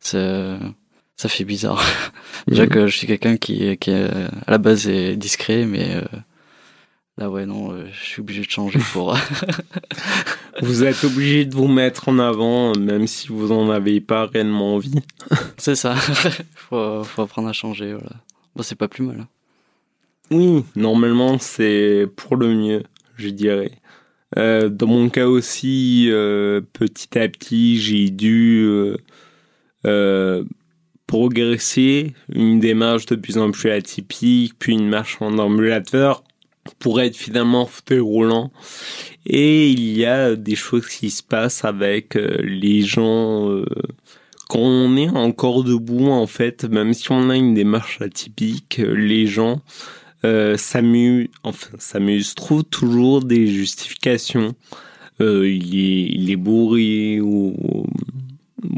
Ça, 0.00 0.58
ça 1.16 1.28
fait 1.28 1.44
bizarre. 1.44 1.82
Déjà 2.46 2.66
que 2.66 2.86
je 2.86 2.96
suis 2.96 3.06
quelqu'un 3.06 3.36
qui 3.36 3.76
qui 3.78 3.92
à 3.92 4.50
la 4.50 4.58
base 4.58 4.88
est 4.88 5.16
discret, 5.16 5.66
mais 5.66 6.02
Là, 7.20 7.28
ouais, 7.28 7.44
non, 7.44 7.72
euh, 7.72 7.86
je 7.92 8.02
suis 8.02 8.20
obligé 8.22 8.40
de 8.40 8.50
changer 8.50 8.78
pour. 8.92 9.14
vous 10.62 10.84
êtes 10.84 11.04
obligé 11.04 11.44
de 11.44 11.54
vous 11.54 11.68
mettre 11.68 12.08
en 12.08 12.18
avant, 12.18 12.72
même 12.76 13.06
si 13.06 13.28
vous 13.28 13.52
en 13.52 13.70
avez 13.70 14.00
pas 14.00 14.26
réellement 14.26 14.74
envie. 14.74 14.94
c'est 15.56 15.74
ça. 15.74 15.94
faut, 16.54 17.04
faut 17.04 17.22
apprendre 17.22 17.48
à 17.48 17.52
changer. 17.52 17.92
Voilà. 17.92 18.16
Bon, 18.54 18.62
c'est 18.62 18.76
pas 18.76 18.88
plus 18.88 19.04
mal. 19.04 19.20
Hein. 19.20 19.28
Oui, 20.30 20.64
normalement, 20.76 21.38
c'est 21.38 22.06
pour 22.16 22.36
le 22.36 22.54
mieux, 22.54 22.82
je 23.16 23.28
dirais. 23.28 23.72
Euh, 24.38 24.68
dans 24.68 24.86
mon 24.86 25.08
cas 25.08 25.26
aussi, 25.26 26.06
euh, 26.10 26.60
petit 26.72 27.18
à 27.18 27.28
petit, 27.28 27.78
j'ai 27.80 28.10
dû 28.10 28.64
euh, 29.86 30.44
progresser, 31.06 32.14
une 32.32 32.60
démarche 32.60 33.06
de 33.06 33.16
plus 33.16 33.38
en 33.38 33.50
plus 33.50 33.70
atypique, 33.70 34.54
puis 34.58 34.74
une 34.74 34.88
marche 34.88 35.20
en 35.20 35.36
ambulateur 35.38 36.22
pour 36.78 37.00
être 37.00 37.16
finalement 37.16 37.66
fauteuil 37.66 38.00
roulant. 38.00 38.50
Et 39.26 39.68
il 39.68 39.96
y 39.96 40.06
a 40.06 40.36
des 40.36 40.56
choses 40.56 40.88
qui 40.88 41.10
se 41.10 41.22
passent 41.22 41.64
avec 41.64 42.16
euh, 42.16 42.38
les 42.42 42.82
gens 42.82 43.50
euh, 43.50 43.64
quand 44.48 44.60
on 44.60 44.96
est 44.96 45.08
encore 45.08 45.62
debout 45.62 46.08
en 46.08 46.26
fait, 46.26 46.64
même 46.64 46.94
si 46.94 47.12
on 47.12 47.30
a 47.30 47.36
une 47.36 47.54
démarche 47.54 48.00
atypique, 48.00 48.80
euh, 48.80 48.94
les 48.94 49.26
gens 49.26 49.60
euh, 50.24 50.56
s'amuse, 50.56 51.28
enfin 51.44 51.70
s'amuse, 51.78 52.34
trouve 52.34 52.64
toujours 52.64 53.24
des 53.24 53.46
justifications. 53.46 54.54
Il, 55.22 55.78
est, 55.78 56.08
il 56.12 56.30
est 56.30 56.36
bourré 56.36 57.20
ou 57.20 57.84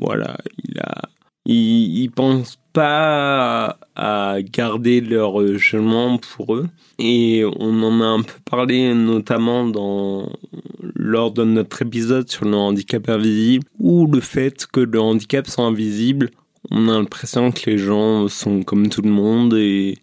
voilà, 0.00 0.38
il 0.64 0.76
a, 0.80 1.02
il, 1.46 2.02
il 2.02 2.10
pense 2.10 2.58
pas 2.72 3.78
à, 4.02 4.42
garder 4.42 5.00
leur 5.00 5.46
jugement 5.56 6.18
pour 6.18 6.56
eux. 6.56 6.68
Et 6.98 7.44
on 7.58 7.82
en 7.82 8.00
a 8.00 8.04
un 8.04 8.22
peu 8.22 8.38
parlé 8.44 8.94
notamment 8.94 9.66
dans, 9.66 10.30
lors 10.94 11.30
de 11.32 11.44
notre 11.44 11.82
épisode 11.82 12.28
sur 12.28 12.44
le 12.44 12.54
handicap 12.54 13.08
invisible, 13.08 13.64
ou 13.78 14.06
le 14.06 14.20
fait 14.20 14.66
que 14.66 14.80
le 14.80 15.00
handicap 15.00 15.46
soit 15.46 15.64
invisible, 15.64 16.30
on 16.70 16.88
a 16.88 16.92
l'impression 16.92 17.50
que 17.50 17.70
les 17.70 17.78
gens 17.78 18.28
sont 18.28 18.62
comme 18.62 18.88
tout 18.88 19.02
le 19.02 19.10
monde 19.10 19.54
et 19.54 19.98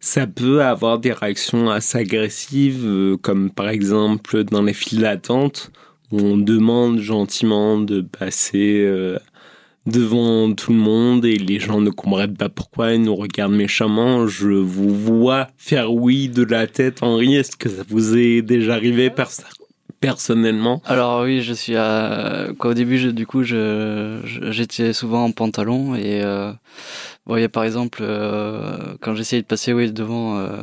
ça 0.00 0.26
peut 0.26 0.62
avoir 0.62 0.98
des 0.98 1.12
réactions 1.12 1.70
assez 1.70 1.98
agressives, 1.98 2.84
euh, 2.84 3.16
comme 3.16 3.50
par 3.50 3.68
exemple 3.68 4.44
dans 4.44 4.62
les 4.62 4.72
files 4.72 5.00
d'attente, 5.00 5.70
où 6.12 6.20
on 6.20 6.36
demande 6.36 7.00
gentiment 7.00 7.78
de 7.78 8.00
passer 8.00 8.84
euh, 8.86 9.18
devant 9.88 10.52
tout 10.52 10.72
le 10.72 10.78
monde 10.78 11.24
et 11.24 11.36
les 11.36 11.58
gens 11.58 11.80
ne 11.80 11.90
comprennent 11.90 12.36
pas 12.36 12.48
pourquoi 12.48 12.92
ils 12.92 13.02
nous 13.02 13.16
regardent 13.16 13.54
méchamment. 13.54 14.26
Je 14.26 14.50
vous 14.50 14.94
vois 14.94 15.48
faire 15.56 15.92
oui 15.92 16.28
de 16.28 16.44
la 16.44 16.66
tête, 16.66 17.02
Henri. 17.02 17.34
Est-ce 17.36 17.56
que 17.56 17.68
ça 17.68 17.82
vous 17.88 18.16
est 18.16 18.42
déjà 18.42 18.74
arrivé 18.74 19.10
personnellement? 20.00 20.80
Alors 20.84 21.22
oui, 21.22 21.42
je 21.42 21.52
suis 21.52 21.76
à... 21.76 22.48
Quoi, 22.58 22.70
au 22.70 22.74
début, 22.74 23.12
du 23.12 23.26
coup, 23.26 23.42
j'étais 23.42 24.92
souvent 24.92 25.24
en 25.24 25.32
pantalon 25.32 25.94
et 25.94 26.22
euh... 26.22 26.52
a 27.28 27.48
par 27.48 27.64
exemple 27.64 28.00
euh, 28.02 28.94
quand 29.00 29.14
j'essayais 29.14 29.42
de 29.42 29.46
passer 29.46 29.72
oui 29.72 29.90
devant 29.92 30.38
euh, 30.38 30.62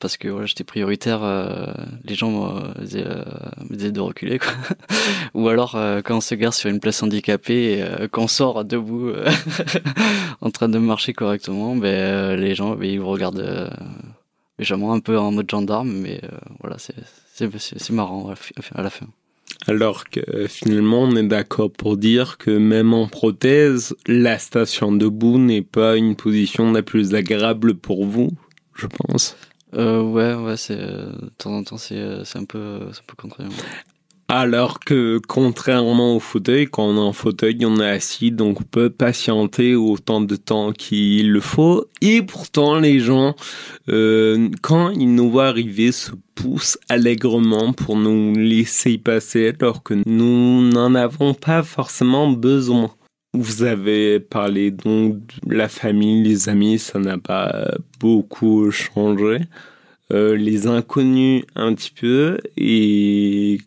parce 0.00 0.16
que 0.16 0.28
voilà, 0.28 0.46
j'étais 0.46 0.64
prioritaire, 0.64 1.22
euh, 1.22 1.66
les 2.04 2.14
gens 2.14 2.56
euh, 2.56 2.62
me 2.78 3.74
disaient, 3.76 3.92
de 3.92 4.00
reculer. 4.00 4.38
Ou 5.34 5.48
alors 5.48 5.72
quand 6.04 6.16
on 6.16 6.20
se 6.20 6.34
gare 6.34 6.54
sur 6.54 6.70
une 6.70 6.80
place 6.80 7.02
handicapée 7.02 7.84
qu'on 8.12 8.28
sort 8.28 8.64
debout 8.64 9.12
en 10.40 10.50
train 10.50 10.68
de 10.68 10.78
marcher 10.78 11.12
correctement, 11.12 11.76
ben, 11.76 12.36
les 12.36 12.54
gens 12.54 12.74
ben, 12.74 12.88
ils 12.88 13.00
vous 13.00 13.08
regardent 13.08 13.70
méchamment 14.58 14.92
un 14.92 15.00
peu 15.00 15.18
en 15.18 15.32
mode 15.32 15.50
gendarme, 15.50 15.90
mais 15.90 16.20
voilà, 16.60 16.76
c'est 16.78 17.90
marrant 17.90 18.32
à 18.74 18.82
la 18.82 18.90
fin. 18.90 19.06
Alors 19.66 20.04
que 20.08 20.46
finalement, 20.46 21.02
on 21.02 21.16
est 21.16 21.26
d'accord 21.26 21.70
pour 21.70 21.96
dire 21.96 22.38
que 22.38 22.50
même 22.50 22.94
en 22.94 23.08
prothèse, 23.08 23.94
la 24.06 24.38
station 24.38 24.92
debout 24.92 25.38
n'est 25.38 25.62
pas 25.62 25.96
une 25.96 26.16
position 26.16 26.72
la 26.72 26.82
plus 26.82 27.14
agréable 27.14 27.74
pour 27.74 28.04
vous, 28.04 28.30
je 28.74 28.86
pense. 28.86 29.36
Euh, 29.74 30.02
ouais, 30.02 30.34
ouais, 30.34 30.56
c'est 30.56 30.78
euh, 30.78 31.12
de 31.12 31.30
temps 31.36 31.52
en 31.52 31.62
temps, 31.62 31.76
c'est 31.76 31.98
euh, 31.98 32.24
un 32.34 32.44
peu, 32.44 32.80
un. 33.38 33.48
Alors 34.30 34.78
que 34.80 35.20
contrairement 35.26 36.14
au 36.16 36.20
fauteuil, 36.20 36.66
quand 36.66 36.84
on 36.84 36.96
est 36.96 37.00
en 37.00 37.12
fauteuil, 37.14 37.64
on 37.64 37.80
est 37.80 37.88
assis, 37.88 38.30
donc 38.30 38.60
on 38.60 38.64
peut 38.64 38.90
patienter 38.90 39.74
autant 39.74 40.20
de 40.20 40.36
temps 40.36 40.72
qu'il 40.72 41.32
le 41.32 41.40
faut. 41.40 41.86
Et 42.02 42.20
pourtant, 42.20 42.78
les 42.78 43.00
gens, 43.00 43.34
quand 43.86 44.90
ils 44.90 45.14
nous 45.14 45.30
voient 45.30 45.48
arriver, 45.48 45.92
se 45.92 46.10
poussent 46.34 46.78
allègrement 46.90 47.72
pour 47.72 47.96
nous 47.96 48.34
laisser 48.34 48.98
passer, 48.98 49.54
alors 49.58 49.82
que 49.82 49.94
nous 50.04 50.60
n'en 50.68 50.94
avons 50.94 51.32
pas 51.32 51.62
forcément 51.62 52.28
besoin. 52.30 52.90
Vous 53.40 53.62
avez 53.62 54.18
parlé 54.18 54.72
donc 54.72 55.18
de 55.46 55.54
la 55.54 55.68
famille, 55.68 56.24
les 56.24 56.48
amis, 56.48 56.80
ça 56.80 56.98
n'a 56.98 57.18
pas 57.18 57.70
beaucoup 58.00 58.72
changé. 58.72 59.38
Euh, 60.10 60.36
les 60.36 60.66
inconnus 60.66 61.44
un 61.54 61.72
petit 61.72 61.92
peu 61.92 62.38
et 62.56 63.58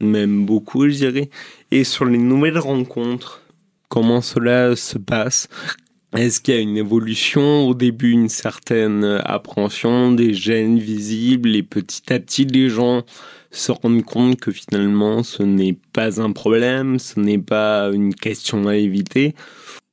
même 0.00 0.46
beaucoup, 0.46 0.88
je 0.88 0.94
dirais. 0.94 1.28
Et 1.72 1.82
sur 1.82 2.04
les 2.04 2.18
nouvelles 2.18 2.60
rencontres, 2.60 3.42
comment 3.88 4.20
cela 4.20 4.76
se 4.76 4.96
passe? 4.96 5.48
Est-ce 6.16 6.40
qu'il 6.40 6.54
y 6.54 6.56
a 6.56 6.60
une 6.60 6.76
évolution 6.76 7.68
Au 7.68 7.74
début, 7.74 8.10
une 8.10 8.28
certaine 8.28 9.04
appréhension, 9.24 10.10
des 10.10 10.34
gènes 10.34 10.78
visibles 10.78 11.54
et 11.54 11.62
petit 11.62 12.12
à 12.12 12.18
petit, 12.18 12.44
les 12.44 12.68
gens 12.68 13.04
se 13.52 13.72
rendre 13.72 14.02
compte 14.04 14.38
que 14.40 14.50
finalement 14.50 15.22
ce 15.22 15.42
n'est 15.42 15.76
pas 15.92 16.20
un 16.20 16.32
problème, 16.32 16.98
ce 16.98 17.18
n'est 17.20 17.38
pas 17.38 17.90
une 17.92 18.14
question 18.14 18.66
à 18.66 18.76
éviter? 18.76 19.34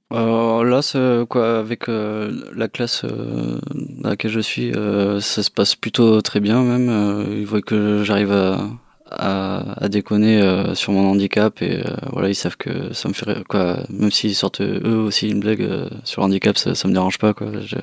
Alors 0.10 0.64
là, 0.64 0.82
quoi, 1.26 1.60
avec 1.60 1.90
euh, 1.90 2.32
la 2.56 2.70
classe 2.70 3.04
euh, 3.04 3.60
dans 3.74 4.10
laquelle 4.10 4.32
je 4.32 4.40
suis, 4.40 4.72
euh, 4.72 5.20
ça 5.20 5.44
se 5.44 5.52
passe 5.52 5.76
plutôt 5.76 6.22
très 6.22 6.40
bien 6.40 6.64
même. 6.64 7.28
ils 7.32 7.46
voient 7.46 7.62
que 7.62 8.04
j'arrive 8.04 8.32
à, 8.32 8.70
à, 9.12 9.88
déconner 9.90 10.42
sur 10.74 10.94
mon 10.94 11.10
handicap 11.10 11.62
et 11.62 11.84
voilà, 12.12 12.30
ils 12.30 12.36
savent 12.36 12.58
que 12.58 12.94
ça 12.94 13.10
me 13.10 13.14
fait 13.14 13.44
quoi. 13.48 13.84
Même 13.90 14.12
s'ils 14.12 14.36
sortent 14.36 14.62
eux 14.62 14.98
aussi 14.98 15.30
une 15.30 15.40
blague 15.40 15.68
sur 16.04 16.22
le 16.22 16.28
handicap, 16.28 16.58
ça, 16.58 16.72
me 16.88 16.94
dérange 16.94 17.18
pas 17.18 17.34
quoi. 17.34 17.52
J'ai 17.62 17.78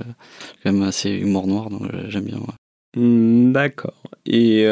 quand 0.63 0.73
même 0.73 0.83
assez 0.83 1.11
humour 1.11 1.47
noir, 1.47 1.71
donc 1.71 1.91
j'aime 2.09 2.25
bien. 2.25 2.39
Hmm, 2.97 3.53
d'accord. 3.53 4.03
Et 4.27 4.67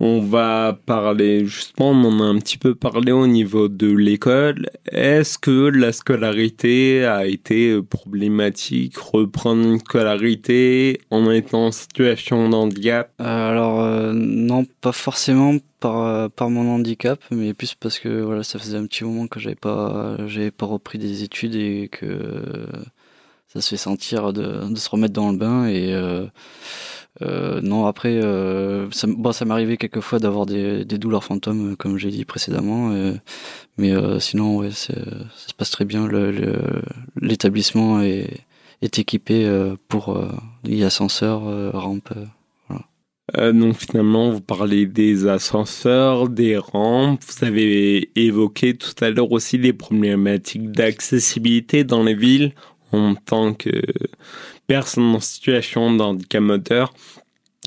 on 0.00 0.20
va 0.20 0.76
parler, 0.86 1.46
justement, 1.46 1.92
on 1.92 2.04
en 2.04 2.20
a 2.20 2.24
un 2.24 2.38
petit 2.38 2.58
peu 2.58 2.74
parlé 2.74 3.12
au 3.12 3.28
niveau 3.28 3.68
de 3.68 3.86
l'école. 3.86 4.68
Est-ce 4.90 5.38
que 5.38 5.68
la 5.68 5.92
scolarité 5.92 7.04
a 7.04 7.26
été 7.26 7.80
problématique 7.80 8.96
Reprendre 8.98 9.64
une 9.64 9.78
scolarité 9.78 11.00
en 11.10 11.30
étant 11.30 11.66
en 11.66 11.72
situation 11.72 12.48
de 12.48 12.54
handicap? 12.56 13.12
Euh, 13.20 13.24
Alors, 13.24 13.80
euh, 13.82 14.12
non, 14.12 14.66
pas 14.80 14.90
forcément 14.90 15.54
par, 15.78 16.00
euh, 16.00 16.28
par 16.28 16.50
mon 16.50 16.68
handicap, 16.74 17.22
mais 17.30 17.54
plus 17.54 17.74
parce 17.74 18.00
que 18.00 18.20
voilà, 18.20 18.42
ça 18.42 18.58
faisait 18.58 18.76
un 18.76 18.86
petit 18.86 19.04
moment 19.04 19.28
que 19.28 19.38
j'avais 19.38 19.54
pas, 19.54 20.16
pas 20.56 20.66
repris 20.66 20.98
des 20.98 21.22
études 21.22 21.54
et 21.54 21.88
que 21.88 22.66
ça 23.46 23.60
se 23.60 23.70
fait 23.70 23.76
sentir 23.76 24.32
de, 24.32 24.68
de 24.68 24.76
se 24.76 24.90
remettre 24.90 25.14
dans 25.14 25.30
le 25.30 25.38
bain 25.38 25.66
et. 25.68 25.94
Non, 27.20 27.86
après, 27.86 28.22
euh, 28.22 28.90
ça, 28.90 29.06
bon, 29.08 29.32
ça 29.32 29.44
m'est 29.44 29.52
arrivé 29.52 29.76
quelquefois 29.76 30.18
d'avoir 30.18 30.46
des, 30.46 30.84
douleurs 30.84 31.24
fantômes, 31.24 31.72
euh, 31.72 31.76
comme 31.76 31.96
j'ai 31.96 32.10
dit 32.10 32.24
précédemment. 32.24 32.90
Euh, 32.92 33.14
mais 33.78 33.92
euh, 33.92 34.18
sinon, 34.18 34.58
ouais, 34.58 34.70
ça 34.70 34.94
se 34.94 35.54
passe 35.56 35.70
très 35.70 35.84
bien. 35.84 36.08
L'établissement 37.20 38.00
est, 38.00 38.44
équipé 38.82 39.50
pour 39.88 40.20
y 40.66 40.84
ascenseur, 40.84 41.72
rampe. 41.72 42.12
Voilà. 42.68 43.52
donc 43.52 43.76
finalement, 43.76 44.30
vous 44.30 44.42
parlez 44.42 44.84
des 44.84 45.26
ascenseurs, 45.26 46.28
des 46.28 46.58
rampes. 46.58 47.22
Vous 47.26 47.46
avez 47.46 48.10
évoqué 48.14 48.74
tout 48.74 48.92
à 49.00 49.08
l'heure 49.08 49.32
aussi 49.32 49.56
les 49.56 49.72
problématiques 49.72 50.70
d'accessibilité 50.70 51.82
dans 51.82 52.02
les 52.02 52.14
villes 52.14 52.52
en 52.96 53.14
tant 53.14 53.54
que 53.54 53.70
personne 54.66 55.14
en 55.14 55.20
situation 55.20 55.94
d'handicap 55.94 56.42
moteur, 56.42 56.92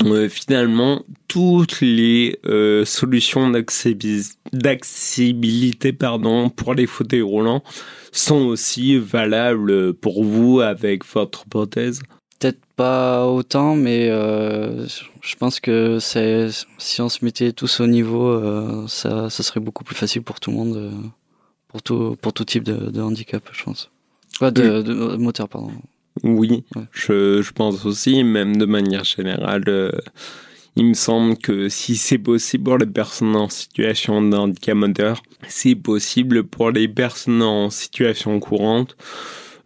euh, 0.06 0.30
finalement, 0.30 1.04
toutes 1.28 1.82
les 1.82 2.38
euh, 2.46 2.86
solutions 2.86 3.50
d'accessibilité 3.50 5.92
pour 5.94 6.76
les 6.76 6.86
fauteuils 6.86 7.22
roulants 7.22 7.64
sont 8.12 8.46
aussi 8.46 8.98
valables 8.98 9.96
pour 9.96 10.24
vous 10.24 10.62
avec 10.62 11.04
votre 11.06 11.46
prothèse? 11.46 12.04
Peut-être 12.40 12.62
pas 12.76 13.26
autant, 13.26 13.76
mais 13.76 14.10
euh, 14.10 14.86
je 15.22 15.36
pense 15.36 15.60
que 15.60 15.98
si 16.00 17.02
on 17.02 17.10
se 17.10 17.26
mettait 17.26 17.52
tous 17.52 17.80
au 17.80 17.88
niveau, 17.88 18.88
ça, 18.88 19.32
serait 19.32 19.60
beaucoup 19.60 19.84
plus 19.84 19.96
facile 19.96 20.22
pour 20.22 20.40
tout 20.40 20.52
le 20.52 20.58
monde, 20.58 20.92
pour, 21.70 21.82
tout, 21.82 22.16
type 22.46 22.62
de 22.64 23.02
handicap, 23.02 23.42
je 23.52 23.64
pense. 23.64 23.90
Pas 24.40 24.52
de, 24.52 24.82
de 24.82 25.16
moteur, 25.18 25.50
pardon. 25.50 25.72
Oui, 26.24 26.64
je, 26.92 27.42
je, 27.42 27.52
pense 27.52 27.86
aussi, 27.86 28.24
même 28.24 28.58
de 28.58 28.66
manière 28.66 29.04
générale, 29.04 29.64
euh, 29.68 29.92
il 30.76 30.86
me 30.86 30.94
semble 30.94 31.38
que 31.38 31.70
si 31.70 31.96
c'est 31.96 32.18
possible 32.18 32.64
pour 32.66 32.78
les 32.78 32.86
personnes 32.86 33.36
en 33.36 33.50
situation 33.50 34.22
de 34.22 34.36
handicap 34.36 34.76
moteur, 34.76 35.24
c'est 35.48 35.76
possible 35.76 36.44
pour 36.44 36.72
les 36.72 36.88
personnes 36.88 37.42
en 37.42 37.70
situation 37.70 38.40
courante. 38.40 38.96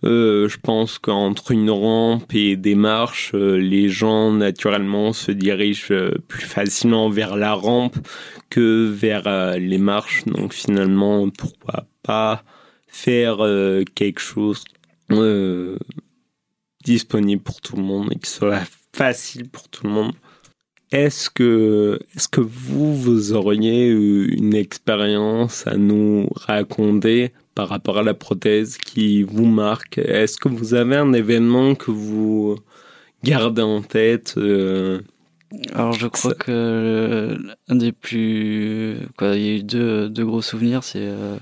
Euh, 0.03 0.47
je 0.47 0.57
pense 0.57 0.97
qu'entre 0.97 1.51
une 1.51 1.69
rampe 1.69 2.33
et 2.33 2.55
des 2.55 2.75
marches, 2.75 3.31
euh, 3.35 3.57
les 3.57 3.89
gens 3.89 4.31
naturellement 4.31 5.13
se 5.13 5.31
dirigent 5.31 5.91
euh, 5.91 6.15
plus 6.27 6.45
facilement 6.45 7.09
vers 7.09 7.35
la 7.35 7.53
rampe 7.53 7.97
que 8.49 8.89
vers 8.89 9.27
euh, 9.27 9.57
les 9.57 9.77
marches. 9.77 10.23
Donc 10.25 10.53
finalement, 10.53 11.29
pourquoi 11.29 11.85
pas 12.03 12.43
faire 12.91 13.37
quelque 13.95 14.19
chose 14.19 14.63
disponible 16.83 17.41
pour 17.41 17.61
tout 17.61 17.75
le 17.75 17.83
monde 17.83 18.11
et 18.11 18.19
qui 18.19 18.29
soit 18.29 18.61
facile 18.93 19.49
pour 19.49 19.69
tout 19.69 19.85
le 19.87 19.93
monde. 19.93 20.13
Est-ce 20.91 21.29
que, 21.29 21.99
est-ce 22.15 22.27
que 22.27 22.41
vous, 22.41 22.93
vous 22.93 23.31
auriez 23.31 23.87
une 23.87 24.53
expérience 24.53 25.65
à 25.65 25.77
nous 25.77 26.27
raconter 26.35 27.31
par 27.55 27.69
rapport 27.69 27.97
à 27.99 28.03
la 28.03 28.13
prothèse 28.13 28.77
qui 28.77 29.23
vous 29.23 29.45
marque? 29.45 29.99
Est-ce 29.99 30.37
que 30.37 30.49
vous 30.49 30.73
avez 30.73 30.97
un 30.97 31.13
événement 31.13 31.75
que 31.75 31.91
vous 31.91 32.57
garder 33.23 33.61
en 33.61 33.81
tête 33.81 34.37
Alors 35.73 35.93
je 35.93 36.07
crois 36.07 36.33
que 36.33 37.37
un 37.69 37.75
des 37.75 37.93
plus, 37.93 38.97
quoi, 39.17 39.37
il 39.37 39.45
y 39.45 39.49
a 39.49 39.53
eu 39.59 39.63
deux, 39.63 40.09
deux 40.09 40.25
gros 40.25 40.41
souvenirs, 40.41 40.83
c'est 40.83 40.99
euh, 40.99 41.37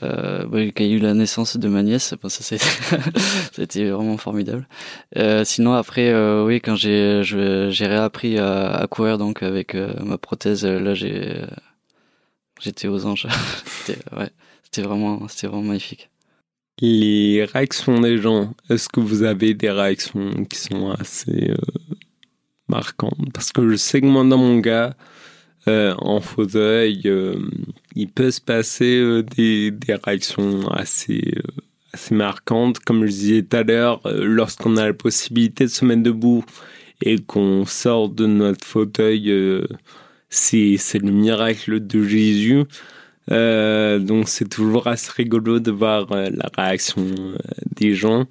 y 0.00 0.04
a 0.04 0.86
eu 0.86 0.98
la 0.98 1.14
naissance 1.14 1.56
de 1.56 1.68
ma 1.68 1.82
nièce, 1.82 2.14
ça 2.28 2.40
c'était 3.52 3.90
vraiment 3.90 4.16
formidable. 4.16 4.66
Euh, 5.16 5.44
sinon 5.44 5.74
après, 5.74 6.08
euh, 6.08 6.44
oui, 6.44 6.60
quand 6.60 6.76
j'ai 6.76 7.22
réappris 7.80 8.38
à, 8.38 8.86
courir 8.90 9.18
donc 9.18 9.42
avec 9.42 9.74
euh, 9.74 9.94
ma 10.02 10.18
prothèse, 10.18 10.64
là 10.64 10.94
j'étais 10.94 12.88
aux 12.88 13.06
anges. 13.06 13.26
c'était 13.66 14.00
ouais, 14.16 14.30
c'était 14.62 14.82
vraiment 14.82 15.26
c'était 15.28 15.46
vraiment 15.46 15.64
magnifique. 15.64 16.08
Les 16.80 17.44
réactions 17.44 18.00
des 18.00 18.18
gens, 18.18 18.54
est-ce 18.70 18.88
que 18.88 19.00
vous 19.00 19.22
avez 19.22 19.54
des 19.54 19.70
réactions 19.70 20.44
qui 20.46 20.58
sont 20.58 20.90
assez 20.90 21.50
euh, 21.50 21.56
marquantes? 22.66 23.32
Parce 23.32 23.52
que 23.52 23.68
je 23.68 23.76
sais 23.76 24.00
que 24.00 24.06
moi 24.06 24.24
dans 24.24 24.38
mon 24.38 24.58
gars, 24.58 24.96
euh, 25.68 25.94
en 25.98 26.20
fauteuil, 26.20 27.02
euh, 27.04 27.36
il 27.94 28.08
peut 28.08 28.30
se 28.30 28.40
passer 28.40 28.96
euh, 28.96 29.22
des, 29.22 29.72
réactions 30.04 30.68
assez, 30.68 31.34
assez 31.92 32.14
marquantes. 32.14 32.78
Comme 32.80 33.06
je 33.06 33.10
disais 33.10 33.42
tout 33.42 33.56
à 33.56 33.62
l'heure, 33.62 34.00
lorsqu'on 34.04 34.76
a 34.76 34.86
la 34.86 34.94
possibilité 34.94 35.64
de 35.64 35.70
se 35.70 35.84
mettre 35.84 36.02
debout 36.02 36.44
et 37.02 37.18
qu'on 37.18 37.64
sort 37.66 38.08
de 38.08 38.26
notre 38.26 38.64
fauteuil, 38.64 39.32
c'est 40.30 40.78
le 40.94 41.10
miracle 41.10 41.84
de 41.84 42.04
Jésus. 42.04 42.64
donc 43.28 44.28
c'est 44.28 44.48
toujours 44.48 44.86
assez 44.86 45.10
rigolo 45.16 45.58
de 45.58 45.72
voir 45.72 46.06
la 46.10 46.48
réaction 46.56 47.04
des 47.74 47.94
gens. 47.94 48.26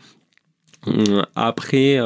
Après, 1.36 2.00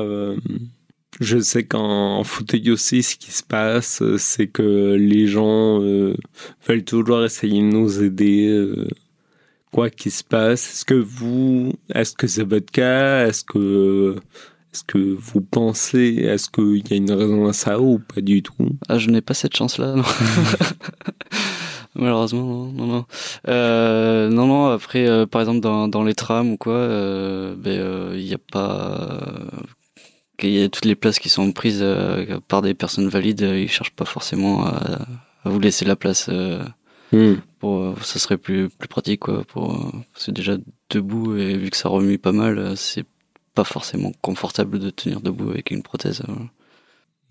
je 1.19 1.39
sais 1.39 1.63
qu'en 1.63 2.23
fauteuil 2.23 2.71
aussi, 2.71 3.03
ce 3.03 3.15
qui 3.15 3.31
se 3.31 3.43
passe, 3.43 4.03
c'est 4.17 4.47
que 4.47 4.95
les 4.99 5.27
gens 5.27 5.81
euh, 5.81 6.15
veulent 6.67 6.83
toujours 6.83 7.23
essayer 7.23 7.61
de 7.61 7.67
nous 7.67 8.03
aider, 8.03 8.47
euh, 8.47 8.87
quoi 9.75 9.89
qu'il 9.89 10.11
se 10.11 10.23
passe. 10.23 10.71
Est-ce 10.71 10.85
que 10.85 10.93
vous, 10.93 11.73
est-ce 11.93 12.15
que 12.15 12.27
c'est 12.27 12.43
votre 12.43 12.71
cas? 12.71 13.27
Est-ce 13.27 13.43
que, 13.43 14.15
est-ce 14.73 14.83
que 14.85 14.97
vous 14.97 15.41
pensez, 15.41 16.15
est-ce 16.21 16.49
qu'il 16.49 16.89
y 16.89 16.93
a 16.93 16.95
une 16.95 17.11
raison 17.11 17.47
à 17.47 17.53
ça 17.53 17.79
ou 17.79 17.99
pas 17.99 18.21
du 18.21 18.41
tout? 18.41 18.53
Ah, 18.87 18.97
je 18.97 19.09
n'ai 19.09 19.21
pas 19.21 19.33
cette 19.33 19.55
chance-là. 19.55 19.95
Non. 19.95 20.03
Malheureusement, 21.95 22.67
non, 22.73 22.87
non. 22.87 23.05
Euh, 23.47 24.29
non, 24.29 24.47
non. 24.47 24.67
Après, 24.67 25.07
euh, 25.07 25.25
par 25.25 25.41
exemple, 25.41 25.61
dans, 25.61 25.87
dans 25.87 26.03
les 26.03 26.13
trams 26.13 26.51
ou 26.51 26.57
quoi, 26.57 26.73
euh, 26.73 27.55
ben, 27.57 28.17
il 28.17 28.25
n'y 28.25 28.33
a 28.33 28.37
pas 28.37 29.21
qu'il 30.37 30.51
y 30.51 30.63
a 30.63 30.69
toutes 30.69 30.85
les 30.85 30.95
places 30.95 31.19
qui 31.19 31.29
sont 31.29 31.51
prises 31.51 31.79
euh, 31.81 32.39
par 32.47 32.61
des 32.61 32.73
personnes 32.73 33.07
valides, 33.07 33.43
euh, 33.43 33.59
ils 33.59 33.69
cherchent 33.69 33.91
pas 33.91 34.05
forcément 34.05 34.65
à, 34.65 35.05
vous 35.45 35.59
laisser 35.59 35.85
la 35.85 35.95
place. 35.95 36.27
Euh, 36.29 36.63
hmm. 37.11 37.35
Pour, 37.59 38.03
ça 38.03 38.19
serait 38.19 38.37
plus 38.37 38.69
plus 38.69 38.87
pratique 38.87 39.21
quoi. 39.21 39.43
Pour 39.43 39.91
c'est 40.15 40.31
déjà 40.31 40.57
debout 40.89 41.35
et 41.37 41.57
vu 41.57 41.69
que 41.69 41.77
ça 41.77 41.89
remue 41.89 42.17
pas 42.17 42.31
mal, 42.31 42.75
c'est 42.75 43.05
pas 43.53 43.63
forcément 43.63 44.11
confortable 44.21 44.79
de 44.79 44.89
tenir 44.89 45.21
debout 45.21 45.49
avec 45.49 45.71
une 45.71 45.83
prothèse. 45.83 46.23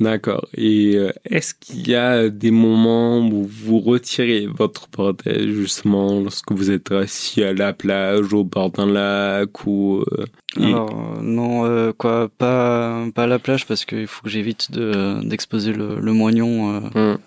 D'accord. 0.00 0.48
Et 0.56 0.96
euh, 0.96 1.12
est-ce 1.24 1.54
qu'il 1.54 1.88
y 1.88 1.94
a 1.94 2.28
des 2.28 2.50
moments 2.50 3.20
où 3.20 3.44
vous 3.44 3.78
retirez 3.78 4.46
votre 4.46 4.88
prothèse 4.88 5.46
justement 5.46 6.20
lorsque 6.20 6.50
vous 6.50 6.70
êtes 6.72 6.90
assis 6.90 7.44
à 7.44 7.52
la 7.52 7.72
plage, 7.72 8.32
au 8.32 8.42
bord 8.42 8.70
d'un 8.70 8.86
lac 8.86 9.66
ou 9.66 10.02
euh, 10.12 10.24
Alors 10.56 11.22
non, 11.22 11.64
euh, 11.64 11.92
quoi, 11.96 12.28
pas 12.38 13.06
pas 13.14 13.24
à 13.24 13.26
la 13.28 13.38
plage 13.38 13.66
parce 13.66 13.84
qu'il 13.84 14.08
faut 14.08 14.24
que 14.24 14.30
j'évite 14.30 14.72
de 14.72 15.20
d'exposer 15.22 15.72
le, 15.72 16.00
le 16.00 16.12
moignon. 16.12 16.82
Hum 16.94 17.18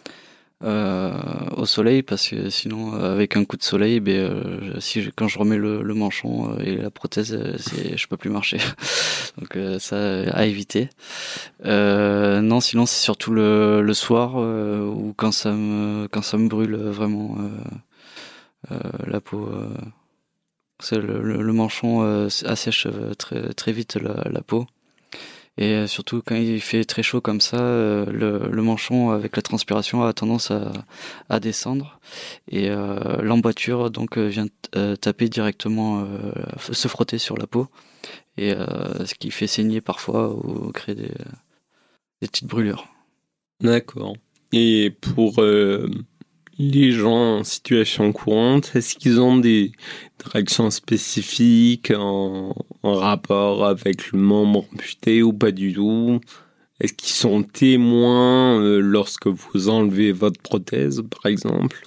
au 0.64 1.66
soleil 1.66 2.02
parce 2.04 2.30
que 2.30 2.50
sinon 2.50 2.94
avec 2.94 3.38
un 3.38 3.46
coup 3.46 3.58
de 3.58 3.64
soleil 3.64 4.00
ben 4.00 4.16
euh, 4.16 4.80
si 4.80 5.02
je, 5.02 5.12
quand 5.16 5.28
je 5.28 5.38
remets 5.38 5.58
le, 5.58 5.84
le 5.84 5.94
manchon 5.94 6.52
euh, 6.52 6.64
et 6.64 6.76
la 6.76 6.90
prothèse 6.90 7.34
euh, 7.34 7.56
je 7.96 8.08
peux 8.08 8.18
plus 8.18 8.30
marcher. 8.30 8.58
Donc 9.38 9.58
ça 9.80 10.22
à 10.32 10.46
éviter. 10.46 10.90
Non 11.64 12.60
sinon 12.60 12.86
c'est 12.88 13.04
surtout 13.04 13.32
le, 13.32 13.82
le 13.82 13.94
soir 13.94 14.36
ou 14.36 15.14
quand 15.16 15.32
ça 15.32 15.52
me 15.52 16.08
quand 16.08 16.24
ça 16.24 16.38
me 16.38 16.48
brûle 16.48 16.76
vraiment 16.76 17.38
la 18.70 19.22
peau 19.22 19.48
le, 20.92 21.22
le, 21.22 21.54
manchon 21.54 22.28
assèche 22.46 22.88
très 23.20 23.54
très 23.54 23.72
vite 23.72 23.96
la, 23.96 24.28
la 24.32 24.42
peau 24.42 24.66
et 25.58 25.74
euh, 25.74 25.88
surtout 25.88 26.22
quand 26.24 26.36
il 26.36 26.62
fait 26.62 26.86
très 26.86 27.02
chaud 27.04 27.20
comme 27.20 27.42
ça, 27.42 27.60
euh, 27.60 28.06
le, 28.06 28.62
manchon 28.62 29.10
avec 29.10 29.36
la 29.36 29.42
transpiration 29.42 30.04
a 30.04 30.14
tendance 30.14 30.52
à, 31.30 31.40
descendre 31.40 32.00
et 32.50 32.70
euh, 32.70 33.22
l'emboîture 33.22 33.90
donc 33.90 34.18
vient 34.18 34.48
taper 35.02 35.30
directement, 35.30 36.08
se 36.72 36.88
frotter 36.88 37.18
sur 37.18 37.38
la 37.38 37.48
peau 37.48 37.68
et 38.38 38.52
ce 38.52 39.14
qui 39.16 39.32
fait 39.32 39.48
saigner 39.48 39.82
parfois 39.82 40.34
ou 40.34 40.72
créer 40.72 40.96
des 40.96 41.12
petites 42.22 42.48
brûlures. 42.48 42.88
D'accord. 43.62 44.16
Et 44.52 44.92
pour 45.02 45.42
les 46.60 46.92
gens 46.92 47.40
en 47.40 47.44
situation 47.44 48.12
courante, 48.12 48.72
est-ce 48.76 48.96
qu'ils 48.96 49.20
ont 49.20 49.38
des, 49.38 49.72
réactions 50.26 50.70
spécifiques 50.72 51.94
en, 51.96 52.54
rapport 52.84 53.66
avec 53.66 54.12
le 54.12 54.20
membre 54.20 54.66
amputé 54.74 55.22
ou 55.22 55.34
pas 55.34 55.52
du 55.52 55.74
tout? 55.74 56.20
Est-ce 56.80 56.94
qu'ils 56.94 57.16
sont 57.16 57.44
témoins 57.44 58.60
euh, 58.62 58.80
lorsque 58.80 59.28
vous 59.28 59.70
enlevez 59.70 60.12
votre 60.12 60.42
prothèse, 60.42 61.04
par 61.10 61.26
exemple? 61.30 61.82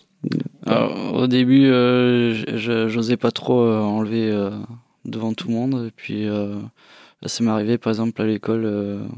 Au 0.66 1.26
début, 1.26 1.66
euh, 1.66 2.88
j'osais 2.88 3.16
pas 3.16 3.30
trop 3.30 3.62
euh, 3.62 3.80
enlever 3.80 4.30
euh, 4.30 4.50
devant 5.04 5.33
tout 5.33 5.48
le 5.48 5.54
monde. 5.54 5.87
Et 5.87 5.90
puis, 5.90 6.26
ça 7.24 7.44
m'est 7.44 7.50
arrivé, 7.50 7.78
par 7.78 7.90
exemple, 7.90 8.20
à 8.20 8.26
l'école 8.26 9.09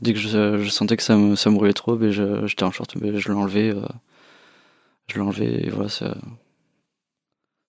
dès 0.00 0.12
que 0.12 0.18
je, 0.18 0.68
sentais 0.68 0.96
que 0.96 1.02
ça 1.02 1.16
me, 1.16 1.36
ça 1.36 1.50
me 1.50 1.56
brûlait 1.56 1.72
trop, 1.72 1.96
ben 1.96 2.10
j'étais 2.10 2.64
en 2.64 2.70
short, 2.70 2.96
ben 2.98 3.16
je 3.16 3.30
l'enlevais. 3.30 3.74
Euh, 3.74 3.86
je 5.08 5.18
l'enlevais 5.18 5.66
et 5.66 5.70
voilà, 5.70 5.88
ça, 5.88 6.16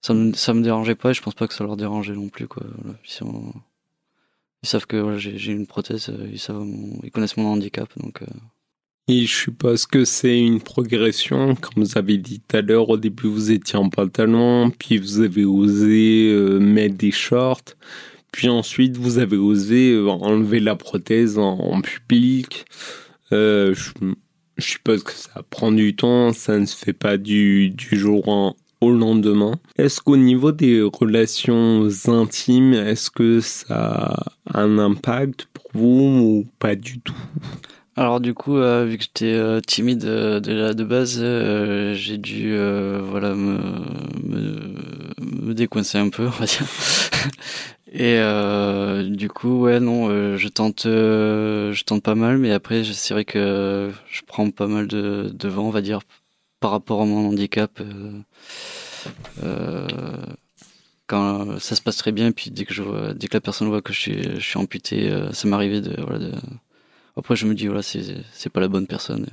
ça, 0.02 0.14
me, 0.14 0.34
ça 0.34 0.54
me 0.54 0.62
dérangeait 0.62 0.96
pas 0.96 1.12
et 1.12 1.14
je 1.14 1.22
pense 1.22 1.34
pas 1.34 1.48
que 1.48 1.54
ça 1.54 1.64
leur 1.64 1.78
dérangeait 1.78 2.14
non 2.14 2.30
plus. 2.30 2.48
Quoi. 2.48 2.64
Ils, 4.64 4.70
savent 4.70 4.88
que 4.88 4.98
voilà, 4.98 5.18
j'ai 5.18 5.52
une 5.52 5.68
prothèse, 5.68 6.10
euh, 6.10 6.28
ils, 6.32 6.40
savent 6.40 6.66
ils 7.04 7.12
connaissent 7.12 7.38
mon 7.38 7.48
handicap. 7.48 7.90
Donc, 8.00 8.22
euh. 8.22 8.28
Et 9.10 9.26
je 9.26 9.36
suppose 9.36 9.86
que 9.86 10.06
c'est 10.06 10.40
une 10.40 10.62
progression, 10.62 11.56
comme 11.56 11.84
vous 11.84 11.98
avez 11.98 12.18
dit 12.18 12.40
tout 12.40 12.56
à 12.56 12.62
l'heure, 12.62 12.90
au 12.90 12.98
début 12.98 13.28
vous 13.28 13.52
étiez 13.52 13.78
en 13.78 13.90
pantalon, 13.90 14.72
puis 14.72 14.98
vous 14.98 15.20
avez 15.20 15.44
osé 15.44 16.32
euh, 16.32 16.60
mettre 16.60 16.96
des 16.96 17.12
shorts, 17.12 17.76
puis 18.34 18.50
ensuite, 18.50 18.98
vous 18.98 19.20
avez 19.20 19.38
osé 19.38 19.92
euh, 19.92 20.10
enlever 20.10 20.60
la 20.60 20.76
prothèse 20.76 21.38
en, 21.38 21.82
public. 21.82 22.66
Euh, 23.32 23.76
je, 23.76 23.92
suppose 24.58 25.04
que 25.04 25.12
ça 25.14 25.44
prend 25.52 25.72
du 25.72 25.96
temps, 25.96 26.34
ça 26.34 26.58
ne 26.58 26.66
se 26.66 26.76
fait 26.76 26.94
pas 26.94 27.18
du, 27.18 27.76
jour 27.92 28.56
au 28.82 28.92
lendemain. 28.92 29.54
Est-ce 29.78 30.02
qu'au 30.02 30.18
niveau 30.18 30.52
des 30.52 30.82
relations 30.82 31.88
intimes, 32.08 32.74
est-ce 32.74 33.12
que 33.12 33.40
ça 33.40 34.26
a 34.52 34.60
un 34.60 34.80
impact 34.80 35.48
pour 35.54 35.70
vous 35.76 36.20
ou 36.20 36.46
pas 36.58 36.76
du 36.76 37.02
tout? 37.02 37.16
Alors 37.96 38.20
du 38.20 38.34
coup, 38.34 38.58
euh, 38.58 38.86
vu 38.86 38.98
que 38.98 39.04
j'étais 39.04 39.62
timide 39.62 40.06
déjà 40.42 40.74
de 40.74 40.84
base, 40.84 41.20
j'ai 41.94 42.18
dû 42.18 42.58
voilà 42.58 43.36
me, 43.36 43.60
me, 44.24 44.74
me 45.20 45.54
décoincer 45.54 46.00
un 46.00 46.10
peu, 46.10 46.26
on 46.26 46.30
va 46.30 46.46
dire. 46.48 46.66
Et 47.96 48.18
euh, 48.18 49.08
du 49.08 49.30
coup, 49.30 49.62
ouais, 49.62 49.80
non, 49.80 50.10
euh, 50.10 50.36
je 50.36 50.48
tente, 50.48 50.88
euh, 50.88 51.74
je 51.74 51.84
tente 51.84 52.02
pas 52.02 52.16
mal, 52.16 52.40
mais 52.40 52.52
après, 52.52 52.84
c'est 52.84 53.14
vrai 53.14 53.24
que 53.24 53.92
je 54.10 54.22
prends 54.26 54.50
pas 54.50 54.66
mal 54.66 54.88
de, 54.88 55.32
de 55.32 55.48
vent, 55.48 55.68
on 55.68 55.70
va 55.70 55.82
dire, 55.82 56.00
par 56.60 56.72
rapport 56.72 57.04
à 57.04 57.06
mon 57.06 57.28
handicap. 57.30 57.80
quand 61.06 61.60
ça 61.60 61.76
se 61.76 61.82
passe 61.82 61.98
très 61.98 62.12
bien, 62.12 62.32
puis 62.32 62.50
dès 62.50 62.66
que 62.66 62.74
je 62.74 62.82
vois, 62.82 63.14
dès 63.14 63.28
que 63.28 63.36
la 63.36 63.42
personne 63.42 63.68
voit 63.68 63.84
que 63.84 63.94
je 63.94 64.00
suis, 64.00 64.24
je 64.24 64.40
suis 64.40 64.58
amputé, 64.58 65.16
ça 65.32 65.48
m'arrivait 65.48 65.82
de, 65.82 65.96
voilà, 66.02 66.18
de... 66.18 66.32
Après, 67.16 67.36
je 67.36 67.46
me 67.46 67.54
dis, 67.54 67.68
voilà, 67.68 67.84
c'est, 67.84 68.02
c'est 68.34 68.50
pas 68.50 68.60
la 68.60 68.70
bonne 68.70 68.88
personne, 68.88 69.28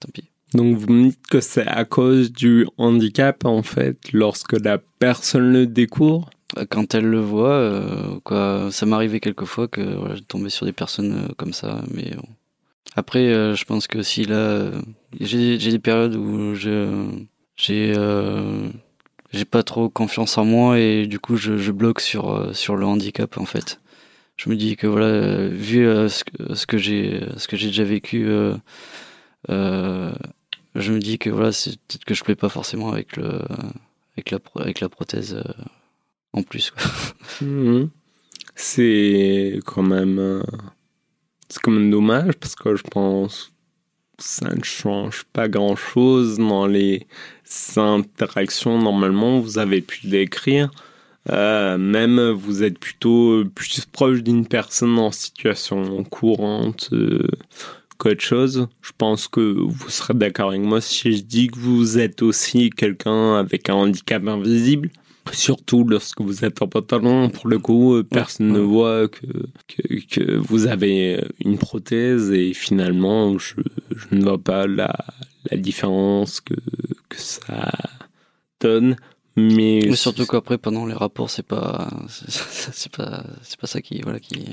tant 0.00 0.08
pis. 0.14 0.30
Donc 0.54 0.78
vous 0.78 0.90
me 0.90 1.10
dites 1.10 1.26
que 1.26 1.40
c'est 1.40 1.66
à 1.66 1.84
cause 1.84 2.32
du 2.32 2.66
handicap 2.78 3.44
en 3.44 3.62
fait 3.62 4.12
lorsque 4.12 4.52
la 4.52 4.78
personne 4.78 5.52
le 5.52 5.66
découvre? 5.66 6.30
Quand 6.70 6.94
elle 6.94 7.06
le 7.06 7.20
voit, 7.20 7.54
euh, 7.54 8.20
quoi, 8.24 8.68
ça 8.70 8.86
m'arrivait 8.86 9.20
quelquefois 9.20 9.68
que 9.68 9.80
voilà, 9.80 10.14
je 10.14 10.22
tombais 10.22 10.50
sur 10.50 10.66
des 10.66 10.72
personnes 10.72 11.12
euh, 11.12 11.34
comme 11.36 11.52
ça, 11.52 11.82
mais 11.92 12.12
après, 12.94 13.26
euh, 13.32 13.54
je 13.54 13.64
pense 13.64 13.86
que 13.88 14.02
si 14.02 14.24
là, 14.24 14.70
j'ai 15.20 15.58
des 15.58 15.78
périodes 15.78 16.16
où 16.16 16.54
je 16.54 17.08
j'ai 17.56 17.94
j'ai 19.32 19.44
pas 19.44 19.62
trop 19.62 19.88
confiance 19.88 20.38
en 20.38 20.44
moi 20.44 20.78
et 20.78 21.06
du 21.06 21.18
coup 21.18 21.36
je, 21.36 21.70
bloque 21.72 22.00
sur 22.00 22.54
sur 22.54 22.76
le 22.76 22.86
handicap 22.86 23.38
en 23.38 23.44
fait. 23.44 23.80
je 24.36 24.50
me 24.50 24.56
dis 24.56 24.76
que 24.76 24.86
voilà, 24.86 25.48
vu 25.48 25.84
ce 26.08 26.24
que, 26.24 26.54
ce 26.54 26.66
que 26.66 26.78
j'ai 26.78 27.22
ce 27.36 27.48
que 27.48 27.56
j'ai 27.56 27.68
déjà 27.68 27.84
vécu, 27.84 28.28
je 29.48 30.12
me 30.92 30.98
dis 31.00 31.18
que 31.18 31.30
voilà, 31.30 31.52
c'est 31.52 31.72
peut-être 31.72 32.04
que 32.04 32.14
je 32.14 32.24
plais 32.24 32.36
pas 32.36 32.48
forcément 32.48 32.92
avec 32.92 33.16
le 33.16 33.40
avec 34.16 34.30
la 34.30 34.38
avec 34.60 34.80
la 34.80 34.88
prothèse 34.88 35.42
en 36.36 36.42
plus. 36.42 36.72
Mhm. 37.40 37.90
C'est 38.54 39.60
quand 39.66 39.82
même 39.82 40.42
c'est 41.48 41.60
quand 41.60 41.72
même 41.72 41.90
dommage 41.90 42.32
parce 42.40 42.54
que 42.54 42.74
je 42.74 42.82
pense 42.82 43.52
ça 44.18 44.54
ne 44.54 44.64
change 44.64 45.24
pas 45.32 45.48
grand 45.48 45.76
chose 45.76 46.38
dans 46.38 46.66
les 46.66 47.06
interactions 47.76 48.78
normalement 48.78 49.40
vous 49.40 49.58
avez 49.58 49.82
pu 49.82 50.06
décrire 50.06 50.70
euh, 51.30 51.76
même 51.76 52.30
vous 52.30 52.62
êtes 52.62 52.78
plutôt 52.78 53.44
plus 53.54 53.84
proche 53.86 54.22
d'une 54.22 54.46
personne 54.46 54.98
en 54.98 55.10
situation 55.10 56.04
courante 56.04 56.90
euh, 56.92 57.26
qu'autre 57.98 58.22
chose. 58.22 58.68
Je 58.80 58.92
pense 58.96 59.26
que 59.26 59.40
vous 59.40 59.90
serez 59.90 60.14
d'accord 60.14 60.50
avec 60.50 60.62
moi 60.62 60.80
si 60.80 61.16
je 61.16 61.22
dis 61.22 61.48
que 61.48 61.58
vous 61.58 61.98
êtes 61.98 62.22
aussi 62.22 62.70
quelqu'un 62.70 63.36
avec 63.36 63.68
un 63.68 63.74
handicap 63.74 64.26
invisible. 64.26 64.90
Surtout 65.32 65.84
lorsque 65.84 66.20
vous 66.20 66.44
êtes 66.44 66.62
en 66.62 66.68
pantalon, 66.68 67.28
pour 67.30 67.48
le 67.48 67.58
coup, 67.58 68.02
personne 68.04 68.48
ne 68.48 68.60
voit 68.60 69.08
que, 69.08 69.26
que, 69.68 70.06
que, 70.06 70.36
vous 70.36 70.66
avez 70.66 71.24
une 71.44 71.58
prothèse 71.58 72.30
et 72.30 72.54
finalement, 72.54 73.38
je, 73.38 73.54
je 73.90 74.14
ne 74.14 74.22
vois 74.22 74.38
pas 74.38 74.66
la, 74.66 74.94
la 75.50 75.56
différence 75.56 76.40
que, 76.40 76.54
que 77.08 77.16
ça 77.18 77.70
donne. 78.60 78.96
Mais, 79.36 79.80
Mais 79.86 79.96
surtout 79.96 80.26
qu'après, 80.26 80.56
pendant 80.56 80.86
les 80.86 80.94
rapports, 80.94 81.28
c'est 81.28 81.46
pas, 81.46 81.90
c'est 82.08 82.92
pas, 82.92 83.24
c'est 83.42 83.60
pas 83.60 83.66
ça 83.66 83.82
qui, 83.82 84.00
voilà, 84.00 84.18
qui. 84.18 84.46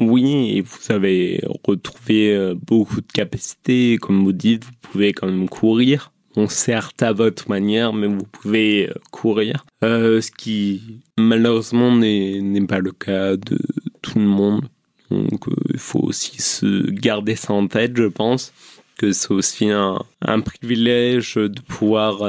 Oui, 0.00 0.56
et 0.56 0.62
vous 0.62 0.90
avez 0.92 1.42
retrouvé 1.64 2.34
euh, 2.34 2.54
beaucoup 2.54 3.00
de 3.00 3.12
capacités. 3.12 3.98
Comme 4.00 4.24
vous 4.24 4.32
dites, 4.32 4.64
vous 4.64 4.72
pouvez 4.80 5.12
quand 5.12 5.26
même 5.26 5.48
courir. 5.48 6.12
Bon, 6.36 6.48
certes 6.48 7.02
à 7.02 7.14
votre 7.14 7.48
manière, 7.48 7.94
mais 7.94 8.06
vous 8.06 8.26
pouvez 8.30 8.90
euh, 8.90 8.94
courir. 9.10 9.64
Euh, 9.82 10.20
ce 10.20 10.30
qui, 10.30 11.00
malheureusement, 11.16 11.96
n'est 11.96 12.66
pas 12.68 12.78
le 12.78 12.92
cas 12.92 13.38
de 13.38 13.58
tout 14.02 14.18
le 14.18 14.26
monde. 14.26 14.68
Donc, 15.10 15.48
euh, 15.48 15.54
il 15.72 15.78
faut 15.78 16.00
aussi 16.00 16.42
se 16.42 16.90
garder 16.90 17.36
ça 17.36 17.54
en 17.54 17.66
tête, 17.68 17.96
je 17.96 18.04
pense 18.04 18.52
que 18.98 19.12
c'est 19.12 19.32
aussi 19.32 19.70
un, 19.70 19.98
privilège 20.40 21.34
de 21.34 21.60
pouvoir 21.60 22.20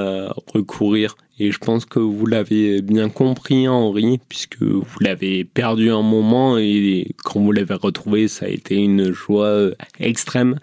recourir. 0.54 1.16
Et 1.40 1.50
je 1.54 1.60
pense 1.60 1.86
que 1.86 2.00
vous 2.00 2.26
l'avez 2.26 2.82
bien 2.82 3.08
compris, 3.08 3.70
Henri, 3.70 4.20
puisque 4.28 4.62
vous 4.62 5.00
l'avez 5.00 5.46
perdu 5.46 5.92
un 5.92 6.02
moment 6.02 6.58
et 6.58 7.16
quand 7.24 7.40
vous 7.40 7.54
l'avez 7.54 7.76
retrouvé, 7.76 8.28
ça 8.28 8.48
a 8.48 8.50
été 8.50 8.76
une 8.76 9.14
joie 9.14 9.70
extrême. 9.98 10.60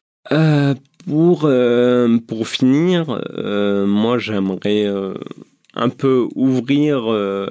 Pour, 1.07 1.43
euh, 1.45 2.19
pour 2.19 2.49
finir, 2.49 3.21
euh, 3.37 3.87
moi 3.87 4.19
j'aimerais 4.19 4.87
un 5.75 5.89
peu 5.89 6.29
ouvrir 6.35 7.07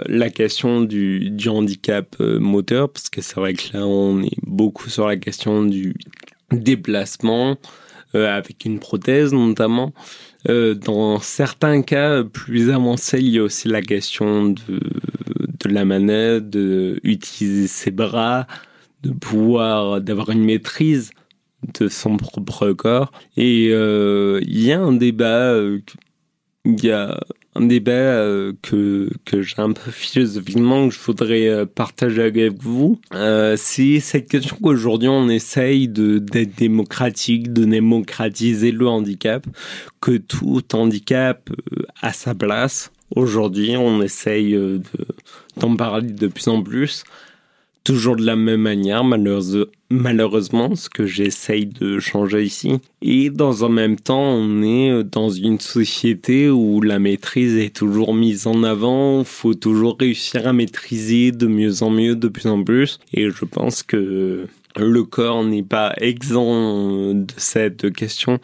la 0.06 0.30
question 0.30 0.82
du, 0.82 1.30
du 1.30 1.50
handicap 1.50 2.16
moteur, 2.20 2.90
parce 2.90 3.10
que 3.10 3.22
c'est 3.22 3.36
vrai 3.36 3.54
que 3.54 3.78
là 3.78 3.86
on 3.86 4.22
est 4.22 4.38
beaucoup 4.44 4.90
sur 4.90 5.08
la 5.08 5.18
question 5.18 5.64
du 5.64 5.94
déplacement, 6.52 7.58
euh, 8.16 8.38
avec 8.38 8.66
une 8.66 8.80
prothèse 8.80 9.34
notamment. 9.34 9.92
Euh, 10.48 10.76
dans 10.76 11.20
certains 11.20 11.82
cas 11.82 12.24
plus 12.24 12.70
avancés, 12.70 13.18
il 13.18 13.30
y 13.30 13.40
a 13.40 13.44
aussi 13.44 13.68
la 13.68 13.82
question 13.82 14.50
de, 14.50 14.60
de 14.70 15.70
la 15.70 15.84
manette, 15.84 16.48
d'utiliser 16.48 17.68
ses 17.68 17.90
bras, 17.90 18.46
de 19.02 19.10
pouvoir, 19.10 20.00
d'avoir 20.00 20.30
une 20.30 20.44
maîtrise 20.44 21.10
de 21.80 21.88
son 21.88 22.18
propre 22.18 22.72
corps. 22.74 23.12
Et 23.38 23.70
euh, 23.72 24.40
il 24.44 24.64
y 24.64 24.72
a 24.72 24.82
un 24.82 24.94
débat, 24.94 25.52
euh, 25.54 25.80
il 26.66 26.84
y 26.84 26.92
a 26.92 27.20
un 27.56 27.66
débat 27.66 27.92
euh, 27.92 28.54
que, 28.62 29.10
que 29.26 29.42
j'ai 29.42 29.60
un 29.60 29.74
peu 29.74 29.92
philosophiquement 29.92 30.90
que 30.90 30.96
je 30.96 31.00
voudrais 31.00 31.66
partager 31.68 32.24
avec 32.24 32.62
vous. 32.62 33.00
C'est 33.56 34.00
cette 34.00 34.28
question 34.28 34.58
qu'aujourd'hui 34.62 35.10
on 35.10 35.30
essaye 35.30 35.88
de 35.88 36.18
d'être 36.18 36.56
démocratique, 36.58 37.54
de 37.54 37.66
démocratiser 37.66 38.72
le 38.72 38.88
handicap, 38.88 39.46
que 40.02 40.18
tout 40.18 40.64
handicap 40.74 41.50
a 42.02 42.14
sa 42.14 42.34
place. 42.34 42.92
Aujourd'hui, 43.16 43.78
on 43.78 44.02
essaye 44.02 44.54
de 44.54 44.82
d'en 45.58 45.76
parler 45.76 46.12
de 46.12 46.28
plus 46.28 46.48
en 46.48 46.64
plus 46.64 47.04
toujours 47.84 48.16
de 48.16 48.26
la 48.26 48.36
même 48.36 48.62
manière, 48.62 49.04
malheureuse, 49.04 49.68
malheureusement, 49.90 50.76
ce 50.76 50.90
que 50.90 51.06
j'essaye 51.06 51.66
de 51.66 52.00
changer 52.00 52.44
ici. 52.44 52.80
Et 53.02 53.30
dans 53.30 53.66
un 53.66 53.70
même 53.70 53.98
temps, 53.98 54.24
on 54.24 54.64
est 54.64 55.04
dans 55.04 55.30
une 55.30 55.60
société 55.60 56.50
où 56.50 56.82
la 56.82 57.00
maîtrise 57.00 57.58
est 57.58 57.76
toujours 57.76 58.14
mise 58.14 58.48
en 58.48 58.64
avant, 58.64 59.24
faut 59.24 59.54
toujours 59.54 59.98
réussir 60.00 60.48
à 60.48 60.54
maîtriser 60.54 61.32
de 61.32 61.48
mieux 61.48 61.84
en 61.84 61.90
mieux, 61.90 62.16
de 62.16 62.28
plus 62.28 62.48
en 62.48 62.64
plus. 62.64 63.00
Et 63.14 63.30
je 63.30 63.46
pense 63.46 63.84
que 63.84 64.48
le 64.78 65.04
corps 65.04 65.44
n'est 65.44 65.64
pas 65.64 65.94
exempt 65.98 67.14
de 67.14 67.34
cette 67.38 67.92
question. 67.94 68.40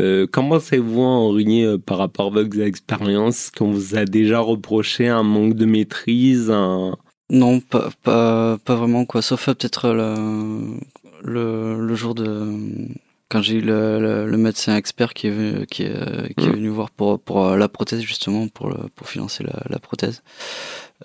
Euh, 0.00 0.26
comment 0.30 0.56
pensez-vous, 0.56 1.00
Henri, 1.00 1.64
euh, 1.64 1.76
par 1.78 1.98
rapport 1.98 2.26
à 2.26 2.42
vos 2.42 2.60
expériences, 2.60 3.50
qu'on 3.50 3.70
vous 3.70 3.96
a 3.96 4.04
déjà 4.04 4.38
reproché 4.38 5.08
un 5.08 5.24
manque 5.24 5.54
de 5.54 5.66
maîtrise, 5.66 6.50
un, 6.50 6.96
non, 7.30 7.60
pas, 7.60 7.90
pas, 8.02 8.58
pas 8.64 8.74
vraiment 8.74 9.04
quoi. 9.04 9.22
Sauf 9.22 9.46
peut-être 9.46 9.90
le, 9.90 10.78
le, 11.22 11.86
le, 11.86 11.94
jour 11.94 12.14
de 12.14 12.88
quand 13.28 13.42
j'ai 13.42 13.56
eu 13.56 13.60
le, 13.60 14.00
le, 14.00 14.26
le, 14.26 14.36
médecin 14.38 14.76
expert 14.76 15.12
qui 15.12 15.26
est 15.26 15.30
venu, 15.30 15.66
qui 15.66 15.82
est, 15.82 16.34
qui 16.36 16.46
est 16.46 16.50
venu 16.50 16.68
voir 16.68 16.90
pour, 16.90 17.20
pour 17.20 17.50
la 17.56 17.68
prothèse 17.68 18.00
justement 18.00 18.48
pour, 18.48 18.68
le, 18.70 18.88
pour 18.94 19.08
financer 19.08 19.44
la, 19.44 19.62
la 19.68 19.78
prothèse. 19.78 20.22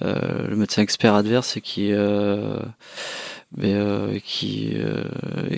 Euh, 0.01 0.47
le 0.47 0.55
médecin 0.55 0.81
expert 0.81 1.13
adverse 1.13 1.57
et 1.57 1.62
qui 1.62 1.91
euh, 1.91 2.57
mais 3.55 3.73
euh, 3.73 4.17
qui 4.23 4.71
euh, 4.75 5.03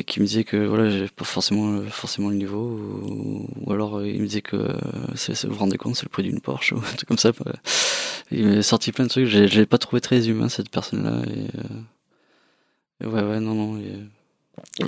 qui 0.05 0.19
me 0.19 0.25
disait 0.25 0.43
que 0.43 0.57
voilà 0.57 0.89
j'avais 0.89 1.07
pas 1.07 1.23
forcément 1.23 1.81
forcément 1.89 2.29
le 2.29 2.35
niveau 2.35 2.57
ou, 2.57 3.47
ou 3.61 3.71
alors 3.71 4.03
il 4.03 4.21
me 4.21 4.27
disait 4.27 4.41
que 4.41 4.57
euh, 4.57 4.73
vous 5.43 5.53
vous 5.53 5.59
rendez 5.59 5.77
compte 5.77 5.95
c'est 5.95 6.03
le 6.03 6.09
prix 6.09 6.23
d'une 6.23 6.41
Porsche 6.41 6.73
ou 6.73 6.77
un 6.77 6.95
truc 6.95 7.07
comme 7.07 7.17
ça 7.17 7.31
il 8.31 8.47
m'a 8.47 8.61
sorti 8.61 8.91
plein 8.91 9.05
de 9.05 9.09
trucs 9.09 9.27
je 9.27 9.39
l'ai 9.43 9.65
pas 9.65 9.77
trouvé 9.77 10.01
très 10.01 10.27
humain 10.27 10.49
cette 10.49 10.69
personne 10.69 11.03
là 11.03 11.21
et, 11.31 13.05
et 13.05 13.07
ouais 13.07 13.23
ouais 13.23 13.39
non 13.39 13.53
non 13.55 13.77
et... 13.77 13.93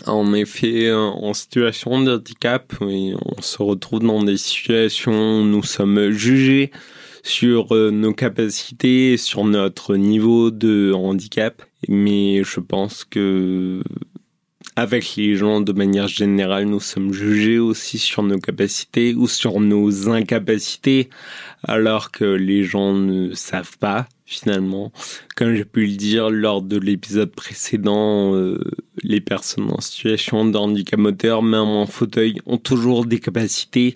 en 0.06 0.34
effet 0.34 0.91
en 0.93 1.34
situation 1.34 2.02
de 2.02 2.15
handicap 2.15 2.74
on 2.82 3.41
se 3.41 3.63
retrouve 3.63 4.02
dans 4.02 4.22
des 4.22 4.38
situations 4.38 5.39
où 5.39 5.46
nous 5.46 5.63
sommes 5.63 6.10
jugés 6.10 6.72
sur 7.24 7.74
nos 7.74 8.13
capacités, 8.13 9.17
sur 9.17 9.43
notre 9.43 9.98
niveau 9.98 10.50
de 10.50 10.93
handicap. 10.96 11.67
Mais 11.88 12.44
je 12.44 12.60
pense 12.60 13.04
que 13.04 13.82
avec 14.76 15.16
les 15.16 15.36
gens, 15.36 15.60
de 15.60 15.72
manière 15.72 16.08
générale, 16.08 16.66
nous 16.66 16.80
sommes 16.80 17.12
jugés 17.12 17.58
aussi 17.58 17.98
sur 17.98 18.22
nos 18.22 18.38
capacités 18.38 19.16
ou 19.16 19.28
sur 19.28 19.60
nos 19.60 20.08
incapacités, 20.08 21.10
alors 21.63 22.12
que 22.12 22.26
les 22.26 22.63
gens 22.63 22.94
ne 22.94 23.34
savent 23.34 23.78
pas 23.80 24.08
finalement. 24.26 24.92
Comme 25.36 25.56
j'ai 25.56 25.66
pu 25.66 25.88
le 25.88 25.96
dire 25.96 26.30
lors 26.30 26.62
de 26.62 26.78
l'épisode 26.78 27.32
précédent, 27.32 28.36
euh, 28.36 28.60
les 29.02 29.22
personnes 29.22 29.72
en 29.72 29.82
situation 29.82 30.46
de 30.46 30.58
handicap 30.58 31.00
moteur, 31.00 31.42
même 31.42 31.62
en 31.62 31.88
fauteuil, 31.88 32.40
ont 32.46 32.60
toujours 32.60 33.06
des 33.06 33.20
capacités 33.20 33.96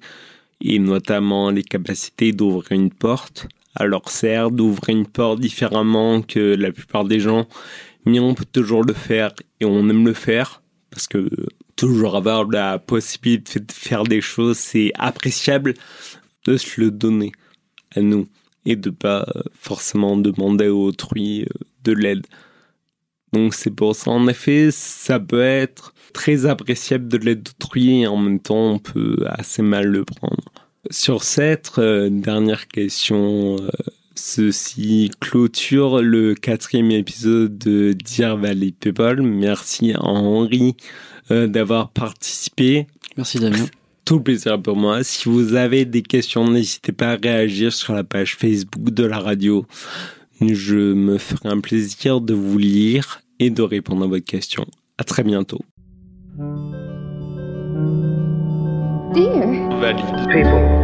et 0.62 0.80
notamment 0.80 1.52
les 1.52 1.64
capacités 1.64 2.32
d'ouvrir 2.32 2.72
une 2.72 2.92
porte. 2.92 3.48
Alors 3.76 4.10
certes, 4.10 4.56
d'ouvrir 4.56 4.98
une 4.98 5.08
porte 5.08 5.40
différemment 5.40 6.22
que 6.22 6.56
la 6.56 6.72
plupart 6.72 7.06
des 7.06 7.20
gens, 7.20 7.48
mais 8.06 8.20
on 8.20 8.34
peut 8.34 8.46
toujours 8.46 8.84
le 8.84 8.94
faire 8.94 9.32
et 9.60 9.66
on 9.66 9.88
aime 9.90 10.06
le 10.06 10.14
faire 10.14 10.62
parce 10.90 11.08
que 11.08 11.30
toujours 11.76 12.16
avoir 12.16 12.50
la 12.50 12.80
possibilité 12.80 13.60
de 13.60 13.72
faire 13.72 14.04
des 14.04 14.22
choses, 14.22 14.58
c'est 14.58 14.92
appréciable 14.96 15.74
de 16.46 16.58
se 16.58 16.82
le 16.82 16.92
donner 16.92 17.32
à 17.96 18.02
nous 18.02 18.28
et 18.66 18.76
de 18.76 18.90
pas 18.90 19.26
forcément 19.54 20.18
demander 20.18 20.66
à 20.66 20.74
autrui 20.74 21.48
de 21.84 21.94
l'aide. 21.94 22.28
Donc 23.34 23.54
c'est 23.54 23.72
pour 23.72 23.96
ça, 23.96 24.12
en 24.12 24.28
effet, 24.28 24.70
ça 24.72 25.20
peut 25.20 25.42
être 25.42 25.94
très 26.14 26.46
appréciable 26.46 27.08
de 27.08 27.18
l'aide 27.18 27.44
d'autrui 27.44 28.02
et 28.02 28.08
en 28.08 28.18
même 28.18 28.40
temps 28.42 28.74
on 28.74 28.80
peut 28.80 29.18
assez 29.28 29.62
mal 29.62 29.88
le 29.88 30.04
prendre. 30.04 30.61
Sur 30.92 31.24
cette 31.24 31.72
euh, 31.78 32.10
dernière 32.12 32.68
question, 32.68 33.56
euh, 33.56 33.70
ceci 34.16 35.10
clôture 35.22 36.02
le 36.02 36.36
quatrième 36.36 36.92
épisode 36.92 37.58
de 37.58 37.94
Dear 37.94 38.36
Valley 38.36 38.74
People. 38.78 39.22
Merci 39.22 39.94
à 39.94 40.02
Henri 40.02 40.76
euh, 41.32 41.48
d'avoir 41.48 41.92
participé. 41.92 42.88
Merci 43.16 43.40
Damien. 43.40 43.68
Tout 44.04 44.18
le 44.18 44.24
plaisir 44.24 44.62
pour 44.62 44.76
moi. 44.76 45.02
Si 45.06 45.30
vous 45.30 45.56
avez 45.56 45.86
des 45.86 46.02
questions, 46.02 46.50
n'hésitez 46.50 46.92
pas 46.92 47.14
à 47.14 47.16
réagir 47.16 47.72
sur 47.72 47.94
la 47.94 48.04
page 48.04 48.36
Facebook 48.36 48.90
de 48.90 49.06
la 49.06 49.20
radio. 49.20 49.66
Je 50.42 50.76
me 50.76 51.18
ferai 51.18 51.48
un 51.48 51.62
plaisir 51.62 52.20
de 52.20 52.34
vous 52.34 52.58
lire 52.58 53.22
et 53.40 53.50
de 53.50 53.62
répondre 53.62 54.04
à 54.04 54.08
votre 54.08 54.26
question. 54.26 54.66
À 54.98 55.06
très 55.06 55.24
bientôt. 55.24 55.62
Dear. 59.14 59.80
Valide. 59.80 60.28
People. 60.30 60.81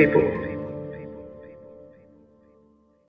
People 0.00 0.39